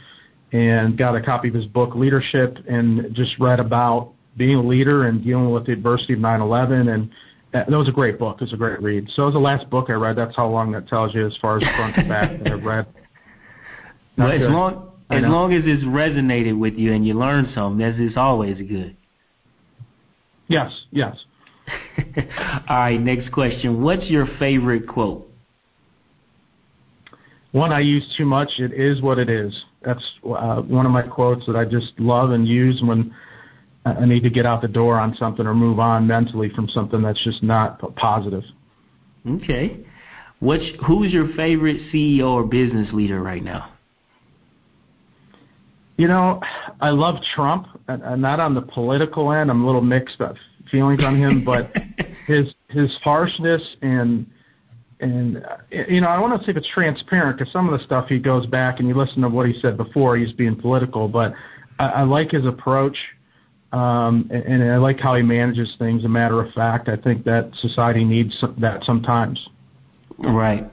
and 0.51 0.97
got 0.97 1.15
a 1.15 1.21
copy 1.21 1.47
of 1.47 1.53
his 1.53 1.65
book, 1.65 1.95
Leadership, 1.95 2.57
and 2.69 3.13
just 3.13 3.39
read 3.39 3.59
about 3.59 4.11
being 4.37 4.57
a 4.57 4.61
leader 4.61 5.07
and 5.07 5.23
dealing 5.23 5.51
with 5.51 5.65
the 5.65 5.71
adversity 5.71 6.13
of 6.13 6.19
9/11. 6.19 6.93
And 6.93 7.09
that, 7.51 7.69
that 7.69 7.77
was 7.77 7.87
a 7.87 7.93
great 7.93 8.19
book. 8.19 8.37
It 8.37 8.45
was 8.45 8.53
a 8.53 8.57
great 8.57 8.81
read. 8.81 9.09
So 9.11 9.23
it 9.23 9.25
was 9.25 9.33
the 9.35 9.39
last 9.39 9.69
book 9.69 9.89
I 9.89 9.93
read. 9.93 10.15
That's 10.15 10.35
how 10.35 10.47
long 10.47 10.71
that 10.73 10.87
tells 10.87 11.13
you 11.15 11.25
as 11.25 11.37
far 11.41 11.57
as 11.57 11.63
front 11.75 11.95
to 11.95 12.07
back 12.07 12.37
that 12.39 12.51
I've 12.51 12.63
read. 12.63 12.87
Well, 14.15 14.31
as 14.31 14.41
long 14.41 14.91
as 15.09 15.23
long 15.23 15.53
as 15.53 15.63
it's 15.65 15.83
resonated 15.85 16.57
with 16.59 16.75
you 16.75 16.93
and 16.93 17.03
you 17.03 17.15
learn 17.15 17.51
something, 17.55 17.79
that's 17.79 17.97
it's 17.99 18.15
always 18.15 18.57
good. 18.57 18.95
Yes, 20.47 20.85
yes. 20.91 21.25
All 22.69 22.77
right, 22.77 22.99
next 22.99 23.31
question. 23.31 23.81
What's 23.81 24.05
your 24.05 24.27
favorite 24.39 24.87
quote? 24.87 25.29
One 27.51 27.71
I 27.71 27.81
use 27.81 28.11
too 28.17 28.25
much. 28.25 28.49
It 28.57 28.73
is 28.73 29.01
what 29.01 29.19
it 29.19 29.29
is. 29.29 29.65
That's 29.83 30.03
uh, 30.25 30.61
one 30.61 30.85
of 30.85 30.91
my 30.91 31.03
quotes 31.03 31.45
that 31.45 31.55
I 31.55 31.65
just 31.65 31.93
love 31.99 32.31
and 32.31 32.47
use 32.47 32.81
when 32.83 33.13
I 33.85 34.05
need 34.05 34.23
to 34.23 34.29
get 34.29 34.45
out 34.45 34.61
the 34.61 34.67
door 34.67 34.99
on 34.99 35.15
something 35.15 35.45
or 35.45 35.53
move 35.53 35.79
on 35.79 36.07
mentally 36.07 36.49
from 36.49 36.67
something 36.67 37.01
that's 37.01 37.23
just 37.23 37.43
not 37.43 37.79
positive. 37.95 38.43
Okay. 39.27 39.85
What's 40.39 40.65
who's 40.87 41.13
your 41.13 41.29
favorite 41.35 41.77
CEO 41.93 42.25
or 42.25 42.43
business 42.43 42.91
leader 42.91 43.21
right 43.21 43.43
now? 43.43 43.72
You 45.97 46.07
know, 46.07 46.41
I 46.81 46.89
love 46.89 47.15
Trump, 47.35 47.67
and, 47.87 48.01
and 48.01 48.21
not 48.21 48.39
on 48.39 48.55
the 48.55 48.61
political 48.61 49.31
end. 49.31 49.51
I'm 49.51 49.63
a 49.63 49.65
little 49.65 49.81
mixed 49.81 50.21
up 50.21 50.35
feelings 50.71 51.03
on 51.03 51.17
him, 51.17 51.43
but 51.43 51.71
his 52.27 52.53
his 52.69 52.97
harshness 53.03 53.61
and 53.81 54.25
and 54.99 55.45
you 55.69 56.01
know, 56.01 56.07
I 56.07 56.19
want 56.19 56.39
to 56.39 56.45
say 56.45 56.51
if 56.51 56.57
it's 56.57 56.69
transparent 56.69 57.37
because 57.37 57.51
some 57.51 57.71
of 57.71 57.77
the 57.77 57.83
stuff 57.85 58.07
he 58.07 58.19
goes 58.19 58.45
back 58.45 58.79
and 58.79 58.87
you 58.87 58.95
listen 58.95 59.21
to 59.21 59.29
what 59.29 59.47
he 59.47 59.53
said 59.59 59.77
before. 59.77 60.17
He's 60.17 60.31
being 60.31 60.55
political, 60.55 61.07
but 61.07 61.33
I, 61.77 61.85
I 61.87 62.01
like 62.03 62.31
his 62.31 62.45
approach, 62.45 62.97
um, 63.73 64.29
and, 64.31 64.61
and 64.61 64.71
I 64.71 64.77
like 64.77 64.99
how 64.99 65.15
he 65.15 65.21
manages 65.21 65.75
things. 65.77 66.05
A 66.05 66.09
matter 66.09 66.41
of 66.41 66.53
fact, 66.53 66.87
I 66.87 66.95
think 66.95 67.25
that 67.25 67.51
society 67.55 68.05
needs 68.05 68.43
that 68.59 68.83
sometimes. 68.83 69.45
Right. 70.17 70.71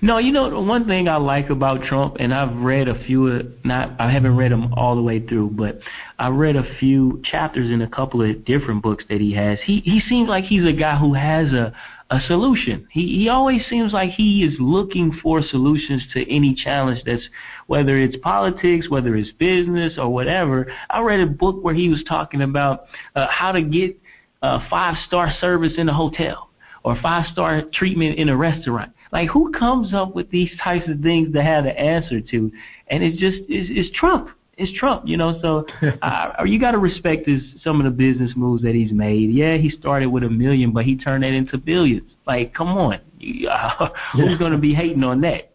No, 0.00 0.18
you 0.18 0.32
know 0.32 0.60
one 0.60 0.86
thing 0.86 1.08
I 1.08 1.16
like 1.16 1.50
about 1.50 1.82
Trump, 1.82 2.16
and 2.18 2.32
I've 2.34 2.56
read 2.56 2.88
a 2.88 3.02
few. 3.04 3.52
Not 3.64 4.00
I 4.00 4.10
haven't 4.10 4.36
read 4.36 4.52
them 4.52 4.72
all 4.74 4.96
the 4.96 5.02
way 5.02 5.24
through, 5.26 5.50
but 5.50 5.78
I 6.18 6.28
read 6.28 6.56
a 6.56 6.74
few 6.78 7.20
chapters 7.24 7.70
in 7.70 7.82
a 7.82 7.88
couple 7.88 8.22
of 8.22 8.44
different 8.44 8.82
books 8.82 9.04
that 9.08 9.20
he 9.20 9.32
has. 9.34 9.58
He 9.64 9.80
he 9.80 10.00
seems 10.08 10.28
like 10.28 10.44
he's 10.44 10.66
a 10.66 10.72
guy 10.72 10.98
who 10.98 11.14
has 11.14 11.52
a 11.52 11.72
a 12.10 12.20
solution. 12.26 12.86
He 12.90 13.18
he 13.18 13.28
always 13.28 13.64
seems 13.68 13.92
like 13.92 14.10
he 14.10 14.44
is 14.44 14.54
looking 14.58 15.18
for 15.22 15.42
solutions 15.42 16.06
to 16.12 16.30
any 16.30 16.54
challenge 16.54 17.02
that's 17.04 17.26
whether 17.66 17.96
it's 17.96 18.16
politics, 18.18 18.90
whether 18.90 19.16
it's 19.16 19.32
business 19.32 19.94
or 19.98 20.12
whatever. 20.12 20.70
I 20.90 21.00
read 21.00 21.20
a 21.20 21.26
book 21.26 21.64
where 21.64 21.74
he 21.74 21.88
was 21.88 22.04
talking 22.06 22.42
about 22.42 22.84
uh, 23.16 23.26
how 23.30 23.52
to 23.52 23.62
get 23.62 23.98
uh, 24.42 24.60
five 24.68 24.96
star 25.06 25.32
service 25.40 25.72
in 25.78 25.88
a 25.88 25.94
hotel 25.94 26.50
or 26.84 26.96
five 27.00 27.26
star 27.32 27.62
treatment 27.72 28.18
in 28.18 28.28
a 28.28 28.36
restaurant. 28.36 28.92
Like 29.12 29.28
who 29.28 29.52
comes 29.52 29.92
up 29.92 30.14
with 30.14 30.30
these 30.30 30.50
types 30.62 30.88
of 30.88 31.00
things 31.00 31.32
to 31.34 31.42
have 31.42 31.64
an 31.66 31.76
answer 31.76 32.20
to? 32.20 32.50
And 32.88 33.02
it's 33.04 33.18
just 33.20 33.38
it's, 33.48 33.70
it's 33.70 33.96
Trump. 33.96 34.30
It's 34.56 34.72
Trump, 34.78 35.02
you 35.06 35.16
know. 35.16 35.38
So 35.42 35.66
uh, 36.02 36.42
you 36.46 36.58
got 36.58 36.72
to 36.72 36.78
respect 36.78 37.26
his 37.26 37.42
some 37.62 37.78
of 37.80 37.84
the 37.84 37.90
business 37.90 38.32
moves 38.36 38.62
that 38.62 38.74
he's 38.74 38.92
made. 38.92 39.30
Yeah, 39.30 39.56
he 39.58 39.70
started 39.70 40.08
with 40.08 40.22
a 40.24 40.30
million, 40.30 40.72
but 40.72 40.84
he 40.84 40.96
turned 40.96 41.24
that 41.24 41.32
into 41.32 41.58
billions. 41.58 42.10
Like, 42.26 42.54
come 42.54 42.68
on, 42.68 43.00
You- 43.18 43.48
uh, 43.48 43.90
who's 44.12 44.30
Yeah. 44.32 44.38
going 44.38 44.52
to 44.52 44.58
be 44.58 44.72
hating 44.74 45.04
on 45.04 45.20
that? 45.22 45.50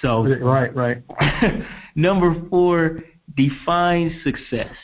So 0.00 0.26
Right, 0.40 0.74
right. 0.74 1.02
number 1.94 2.34
four, 2.50 3.04
define 3.36 4.20
success. 4.24 4.74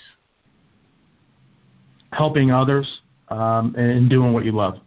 Helping 2.13 2.51
others 2.51 3.01
um, 3.29 3.75
and 3.77 4.09
doing 4.09 4.33
what 4.33 4.45
you 4.45 4.53
love. 4.53 4.79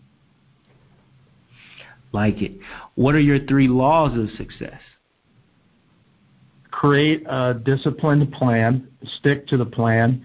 Like 2.14 2.42
it. 2.42 2.54
What 3.02 3.16
are 3.16 3.20
your 3.20 3.40
three 3.40 3.68
laws 3.68 4.18
of 4.18 4.30
success? 4.38 4.80
create 6.82 7.24
a 7.30 7.54
disciplined 7.64 8.32
plan, 8.32 8.88
stick 9.20 9.46
to 9.46 9.56
the 9.56 9.66
plan, 9.66 10.20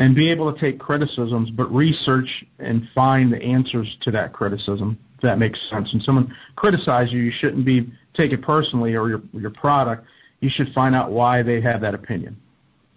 and 0.00 0.16
be 0.16 0.32
able 0.32 0.52
to 0.52 0.60
take 0.60 0.80
criticisms, 0.80 1.48
but 1.52 1.72
research 1.72 2.44
and 2.58 2.88
find 2.92 3.32
the 3.32 3.40
answers 3.40 3.96
to 4.00 4.10
that 4.10 4.32
criticism. 4.32 4.98
If 5.14 5.20
that 5.20 5.38
makes 5.38 5.60
sense. 5.70 5.92
When 5.92 6.02
someone 6.02 6.34
criticizes 6.56 7.12
you, 7.12 7.20
you 7.20 7.30
shouldn't 7.32 7.64
be 7.64 7.92
take 8.14 8.32
it 8.32 8.42
personally 8.42 8.96
or 8.96 9.08
your 9.08 9.22
your 9.32 9.50
product. 9.50 10.04
you 10.40 10.50
should 10.52 10.72
find 10.74 10.96
out 10.96 11.12
why 11.12 11.44
they 11.44 11.60
have 11.60 11.80
that 11.82 11.94
opinion. 11.94 12.36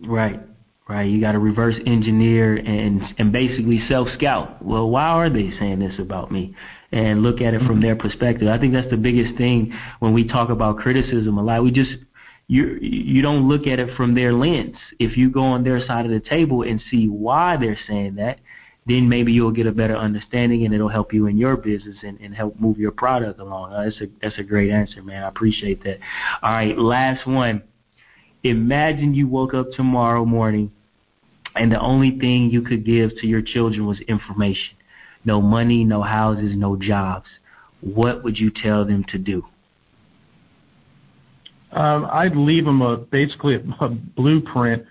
Right. 0.07 0.39
Right. 0.87 1.09
You 1.09 1.19
got 1.19 1.31
to 1.31 1.39
reverse 1.39 1.75
engineer 1.87 2.55
and 2.55 3.01
and 3.17 3.31
basically 3.31 3.81
self 3.89 4.07
scout. 4.15 4.63
Well, 4.63 4.87
why 4.91 5.07
are 5.07 5.31
they 5.31 5.49
saying 5.57 5.79
this 5.79 5.97
about 5.97 6.31
me? 6.31 6.55
And 6.91 7.23
look 7.23 7.41
at 7.41 7.55
it 7.55 7.61
from 7.65 7.81
their 7.81 7.95
perspective. 7.95 8.47
I 8.47 8.59
think 8.59 8.73
that's 8.73 8.91
the 8.91 8.97
biggest 8.97 9.35
thing 9.35 9.73
when 9.99 10.13
we 10.13 10.27
talk 10.27 10.49
about 10.49 10.77
criticism 10.77 11.39
a 11.39 11.43
lot. 11.43 11.63
We 11.63 11.71
just 11.71 11.89
you 12.47 12.77
you 12.79 13.23
don't 13.23 13.47
look 13.47 13.65
at 13.65 13.79
it 13.79 13.97
from 13.97 14.13
their 14.13 14.31
lens. 14.31 14.75
If 14.99 15.17
you 15.17 15.31
go 15.31 15.41
on 15.41 15.63
their 15.63 15.83
side 15.87 16.05
of 16.05 16.11
the 16.11 16.19
table 16.19 16.61
and 16.61 16.79
see 16.91 17.07
why 17.07 17.57
they're 17.57 17.79
saying 17.87 18.15
that, 18.15 18.39
then 18.85 19.09
maybe 19.09 19.31
you'll 19.31 19.51
get 19.51 19.65
a 19.65 19.71
better 19.71 19.95
understanding 19.95 20.65
and 20.65 20.73
it'll 20.73 20.87
help 20.87 21.11
you 21.11 21.25
in 21.25 21.37
your 21.37 21.57
business 21.57 21.97
and, 22.03 22.19
and 22.19 22.35
help 22.35 22.59
move 22.59 22.77
your 22.77 22.91
product 22.91 23.39
along. 23.39 23.73
Uh, 23.73 23.85
that's 23.85 24.01
a 24.01 24.05
that's 24.21 24.37
a 24.37 24.43
great 24.43 24.69
answer, 24.69 25.01
man. 25.01 25.23
I 25.23 25.27
appreciate 25.27 25.83
that. 25.83 25.97
All 26.43 26.51
right, 26.51 26.77
last 26.77 27.25
one. 27.25 27.63
Imagine 28.45 29.15
you 29.15 29.27
woke 29.27 29.55
up 29.55 29.71
tomorrow 29.71 30.23
morning 30.23 30.71
and 31.55 31.71
the 31.71 31.79
only 31.79 32.11
thing 32.19 32.51
you 32.51 32.61
could 32.61 32.85
give 32.85 33.09
to 33.17 33.25
your 33.25 33.41
children 33.41 33.87
was 33.87 33.99
information. 34.01 34.77
No 35.23 35.41
money, 35.41 35.83
no 35.83 36.03
houses, 36.03 36.53
no 36.55 36.75
jobs. 36.75 37.25
What 37.81 38.23
would 38.23 38.37
you 38.37 38.51
tell 38.51 38.85
them 38.85 39.03
to 39.09 39.17
do? 39.17 39.43
Um, 41.71 42.07
I'd 42.11 42.35
leave 42.35 42.65
them 42.65 42.83
a 42.83 42.97
basically 42.97 43.55
a, 43.55 43.83
a 43.83 43.89
blueprint 43.89 44.85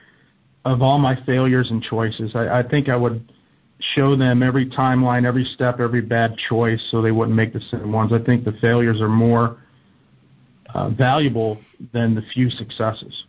of 0.64 0.82
all 0.82 0.98
my 0.98 1.16
failures 1.24 1.70
and 1.70 1.80
choices. 1.80 2.34
I, 2.34 2.58
I 2.58 2.68
think 2.68 2.88
I 2.88 2.96
would 2.96 3.32
show 3.78 4.16
them 4.16 4.42
every 4.42 4.66
timeline, 4.66 5.24
every 5.24 5.44
step, 5.44 5.78
every 5.78 6.00
bad 6.00 6.36
choice, 6.48 6.84
so 6.90 7.00
they 7.00 7.12
wouldn't 7.12 7.36
make 7.36 7.52
the 7.52 7.60
same 7.60 7.92
ones. 7.92 8.12
I 8.12 8.18
think 8.18 8.44
the 8.44 8.56
failures 8.60 9.00
are 9.00 9.08
more 9.08 9.58
uh, 10.74 10.90
valuable 10.90 11.60
than 11.92 12.16
the 12.16 12.22
few 12.34 12.50
successes. 12.50 13.24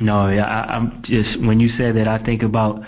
No, 0.00 0.26
I, 0.26 0.76
I'm 0.76 1.02
just 1.04 1.40
when 1.40 1.60
you 1.60 1.68
said 1.76 1.96
that, 1.96 2.08
I 2.08 2.22
think 2.24 2.42
about 2.42 2.82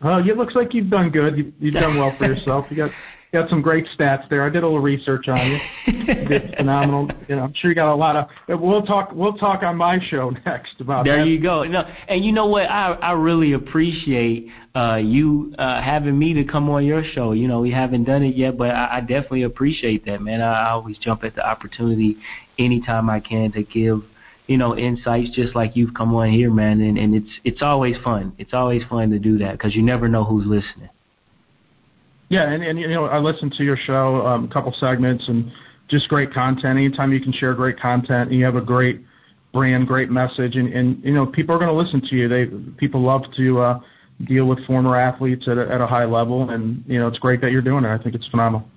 Well, 0.03 0.19
it 0.19 0.37
looks 0.37 0.55
like 0.55 0.75
you've 0.75 0.91
done 0.91 1.09
good. 1.09 1.37
You, 1.37 1.53
you've 1.59 1.73
done 1.73 1.97
well 1.97 2.15
for 2.17 2.25
yourself. 2.33 2.65
You 2.69 2.77
got 2.77 2.91
got 3.33 3.49
some 3.49 3.61
great 3.61 3.87
stats 3.97 4.29
there. 4.29 4.43
I 4.43 4.49
did 4.49 4.63
a 4.63 4.67
little 4.67 4.79
research 4.79 5.27
on 5.27 5.51
you. 5.51 5.57
you 5.93 6.05
did 6.27 6.55
phenomenal. 6.55 7.09
You 7.27 7.35
know, 7.35 7.43
I'm 7.43 7.53
sure 7.53 7.71
you 7.71 7.75
got 7.75 7.91
a 7.91 7.95
lot 7.95 8.15
of. 8.15 8.61
We'll 8.61 8.83
talk. 8.83 9.11
We'll 9.11 9.33
talk 9.33 9.63
on 9.63 9.75
my 9.75 9.99
show 9.99 10.29
next 10.45 10.79
about 10.79 11.03
that. 11.03 11.11
there 11.11 11.19
that. 11.25 11.27
you 11.27 11.41
go. 11.41 11.63
No, 11.63 11.81
and 12.07 12.23
you 12.23 12.31
know 12.31 12.45
what? 12.45 12.69
I 12.69 12.93
I 12.93 13.11
really 13.13 13.53
appreciate 13.53 14.47
uh, 14.75 14.99
you 15.03 15.53
uh, 15.57 15.81
having 15.81 16.17
me 16.17 16.33
to 16.35 16.45
come 16.45 16.69
on 16.69 16.85
your 16.85 17.03
show. 17.03 17.33
You 17.33 17.47
know, 17.47 17.59
we 17.59 17.71
haven't 17.71 18.05
done 18.05 18.23
it 18.23 18.35
yet, 18.35 18.57
but 18.57 18.69
I, 18.69 18.97
I 18.97 19.01
definitely 19.01 19.43
appreciate 19.43 20.05
that, 20.05 20.21
man. 20.21 20.39
I, 20.39 20.67
I 20.67 20.69
always 20.69 20.97
jump 20.99 21.23
at 21.23 21.35
the 21.35 21.45
opportunity 21.45 22.17
anytime 22.59 23.09
I 23.09 23.19
can 23.19 23.51
to 23.53 23.63
give 23.63 24.03
you 24.45 24.57
know 24.57 24.77
insights 24.77 25.29
just 25.31 25.55
like 25.55 25.75
you've 25.75 25.93
come 25.93 26.13
on 26.13 26.29
here 26.29 26.51
man 26.51 26.81
and 26.81 26.97
and 26.97 27.15
it's 27.15 27.39
it's 27.45 27.61
always 27.61 27.95
fun 28.03 28.33
it's 28.37 28.53
always 28.53 28.83
fun 28.89 29.09
to 29.09 29.17
do 29.17 29.37
that 29.37 29.53
because 29.53 29.73
you 29.73 29.81
never 29.81 30.09
know 30.09 30.25
who's 30.25 30.45
listening 30.45 30.89
yeah, 32.29 32.51
and, 32.51 32.63
and 32.63 32.79
you 32.79 32.87
know, 32.87 33.05
I 33.05 33.19
listened 33.19 33.53
to 33.53 33.63
your 33.63 33.77
show, 33.77 34.25
um, 34.25 34.45
a 34.45 34.47
couple 34.47 34.71
segments, 34.73 35.27
and 35.27 35.51
just 35.89 36.09
great 36.09 36.33
content. 36.33 36.77
Anytime 36.77 37.13
you 37.13 37.21
can 37.21 37.31
share 37.31 37.53
great 37.53 37.79
content, 37.79 38.29
and 38.29 38.39
you 38.39 38.45
have 38.45 38.55
a 38.55 38.61
great 38.61 39.01
brand, 39.53 39.87
great 39.87 40.09
message, 40.09 40.55
and, 40.55 40.73
and 40.73 41.03
you 41.03 41.13
know, 41.13 41.25
people 41.25 41.55
are 41.55 41.59
going 41.59 41.69
to 41.69 41.75
listen 41.75 42.01
to 42.09 42.15
you. 42.15 42.27
They 42.27 42.47
people 42.77 43.01
love 43.01 43.23
to 43.37 43.59
uh, 43.59 43.79
deal 44.25 44.47
with 44.47 44.65
former 44.65 44.95
athletes 44.95 45.47
at 45.47 45.57
a, 45.57 45.71
at 45.71 45.81
a 45.81 45.87
high 45.87 46.05
level, 46.05 46.49
and 46.49 46.83
you 46.87 46.99
know, 46.99 47.07
it's 47.07 47.19
great 47.19 47.41
that 47.41 47.51
you're 47.51 47.61
doing 47.61 47.85
it. 47.85 47.89
I 47.89 48.01
think 48.01 48.15
it's 48.15 48.27
phenomenal. 48.27 48.67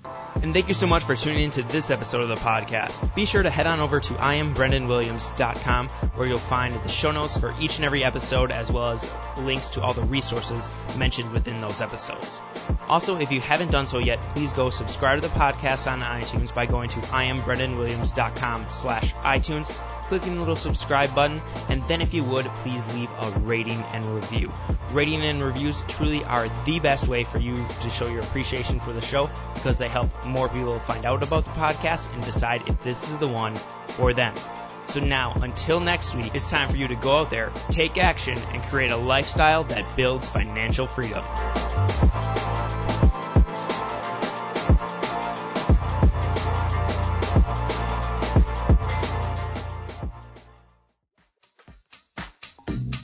And 0.43 0.53
thank 0.53 0.69
you 0.69 0.75
so 0.75 0.87
much 0.87 1.03
for 1.03 1.17
tuning 1.17 1.45
into 1.45 1.63
this 1.63 1.91
episode 1.91 2.21
of 2.21 2.29
the 2.29 2.35
podcast. 2.35 3.15
Be 3.15 3.25
sure 3.25 3.43
to 3.43 3.49
head 3.49 3.67
on 3.67 3.81
over 3.81 4.01
to 4.01 4.15
iambrandonwilliams.com 4.15 5.89
where 5.89 6.29
you'll 6.29 6.39
find 6.39 6.75
the 6.75 6.89
show 6.89 7.11
notes 7.11 7.39
for 7.39 7.55
each 7.59 7.77
and 7.77 7.87
every 7.87 8.05
episode 8.05 8.51
as 8.51 8.71
well 8.71 8.91
as 8.91 9.17
links 9.39 9.71
to 9.71 9.81
all 9.81 9.95
the 9.95 10.03
resources 10.03 10.71
mentioned 10.99 11.33
within 11.33 11.61
those 11.61 11.81
episodes. 11.81 12.41
Also, 12.87 13.19
if 13.19 13.33
you 13.33 13.41
haven't 13.41 13.71
done 13.71 13.87
so 13.87 13.99
yet, 13.99 14.21
please 14.31 14.53
go 14.53 14.69
subscribe 14.69 15.23
to 15.23 15.27
the 15.27 15.35
podcast 15.35 15.91
on 15.91 16.01
iTunes 16.01 16.55
by 16.55 16.67
going 16.67 16.91
to 16.91 17.01
iambrandonwilliams.com 17.01 18.67
slash 18.69 19.15
iTunes 19.15 19.75
clicking 20.07 20.35
the 20.35 20.41
little 20.41 20.57
subscribe 20.57 21.15
button, 21.15 21.41
and 21.69 21.87
then 21.89 22.01
if 22.01 22.15
you 22.15 22.23
would, 22.25 22.45
please 22.47 22.95
leave 22.95 23.11
a 23.11 23.31
rating 23.41 23.83
and 23.93 24.05
review. 24.15 24.53
Rating 24.93 25.23
and 25.23 25.43
reviews 25.43 25.83
truly 25.89 26.25
are 26.25 26.49
the 26.65 26.81
best 26.81 27.09
way 27.09 27.25
for 27.25 27.39
you 27.39 27.67
to 27.81 27.91
show 27.91 28.07
your 28.07 28.21
appreciation 28.21 28.81
for 28.81 28.93
the 28.93 29.01
show 29.01 29.29
because 29.55 29.79
they 29.79 29.89
help 29.89 29.96
more 30.25 30.49
people 30.49 30.79
find 30.81 31.05
out 31.05 31.23
about 31.23 31.45
the 31.45 31.51
podcast 31.53 32.13
and 32.13 32.23
decide 32.23 32.63
if 32.67 32.83
this 32.83 33.11
is 33.11 33.17
the 33.19 33.29
one 33.29 33.55
for 33.89 34.13
them. 34.13 34.35
So 34.89 35.01
now, 35.01 35.33
until 35.35 35.81
next 35.81 36.15
week, 36.15 36.35
it's 36.35 36.49
time 36.49 36.69
for 36.69 36.77
you 36.77 36.89
to 36.89 36.95
go 36.95 37.19
out 37.19 37.31
there, 37.31 37.53
take 37.71 37.99
action, 37.99 38.39
and 38.53 38.63
create 38.65 38.93
a 38.93 38.97
lifestyle 38.97 39.65
that 39.65 39.85
builds 39.97 40.29
financial 40.29 40.87
freedom. 40.87 41.25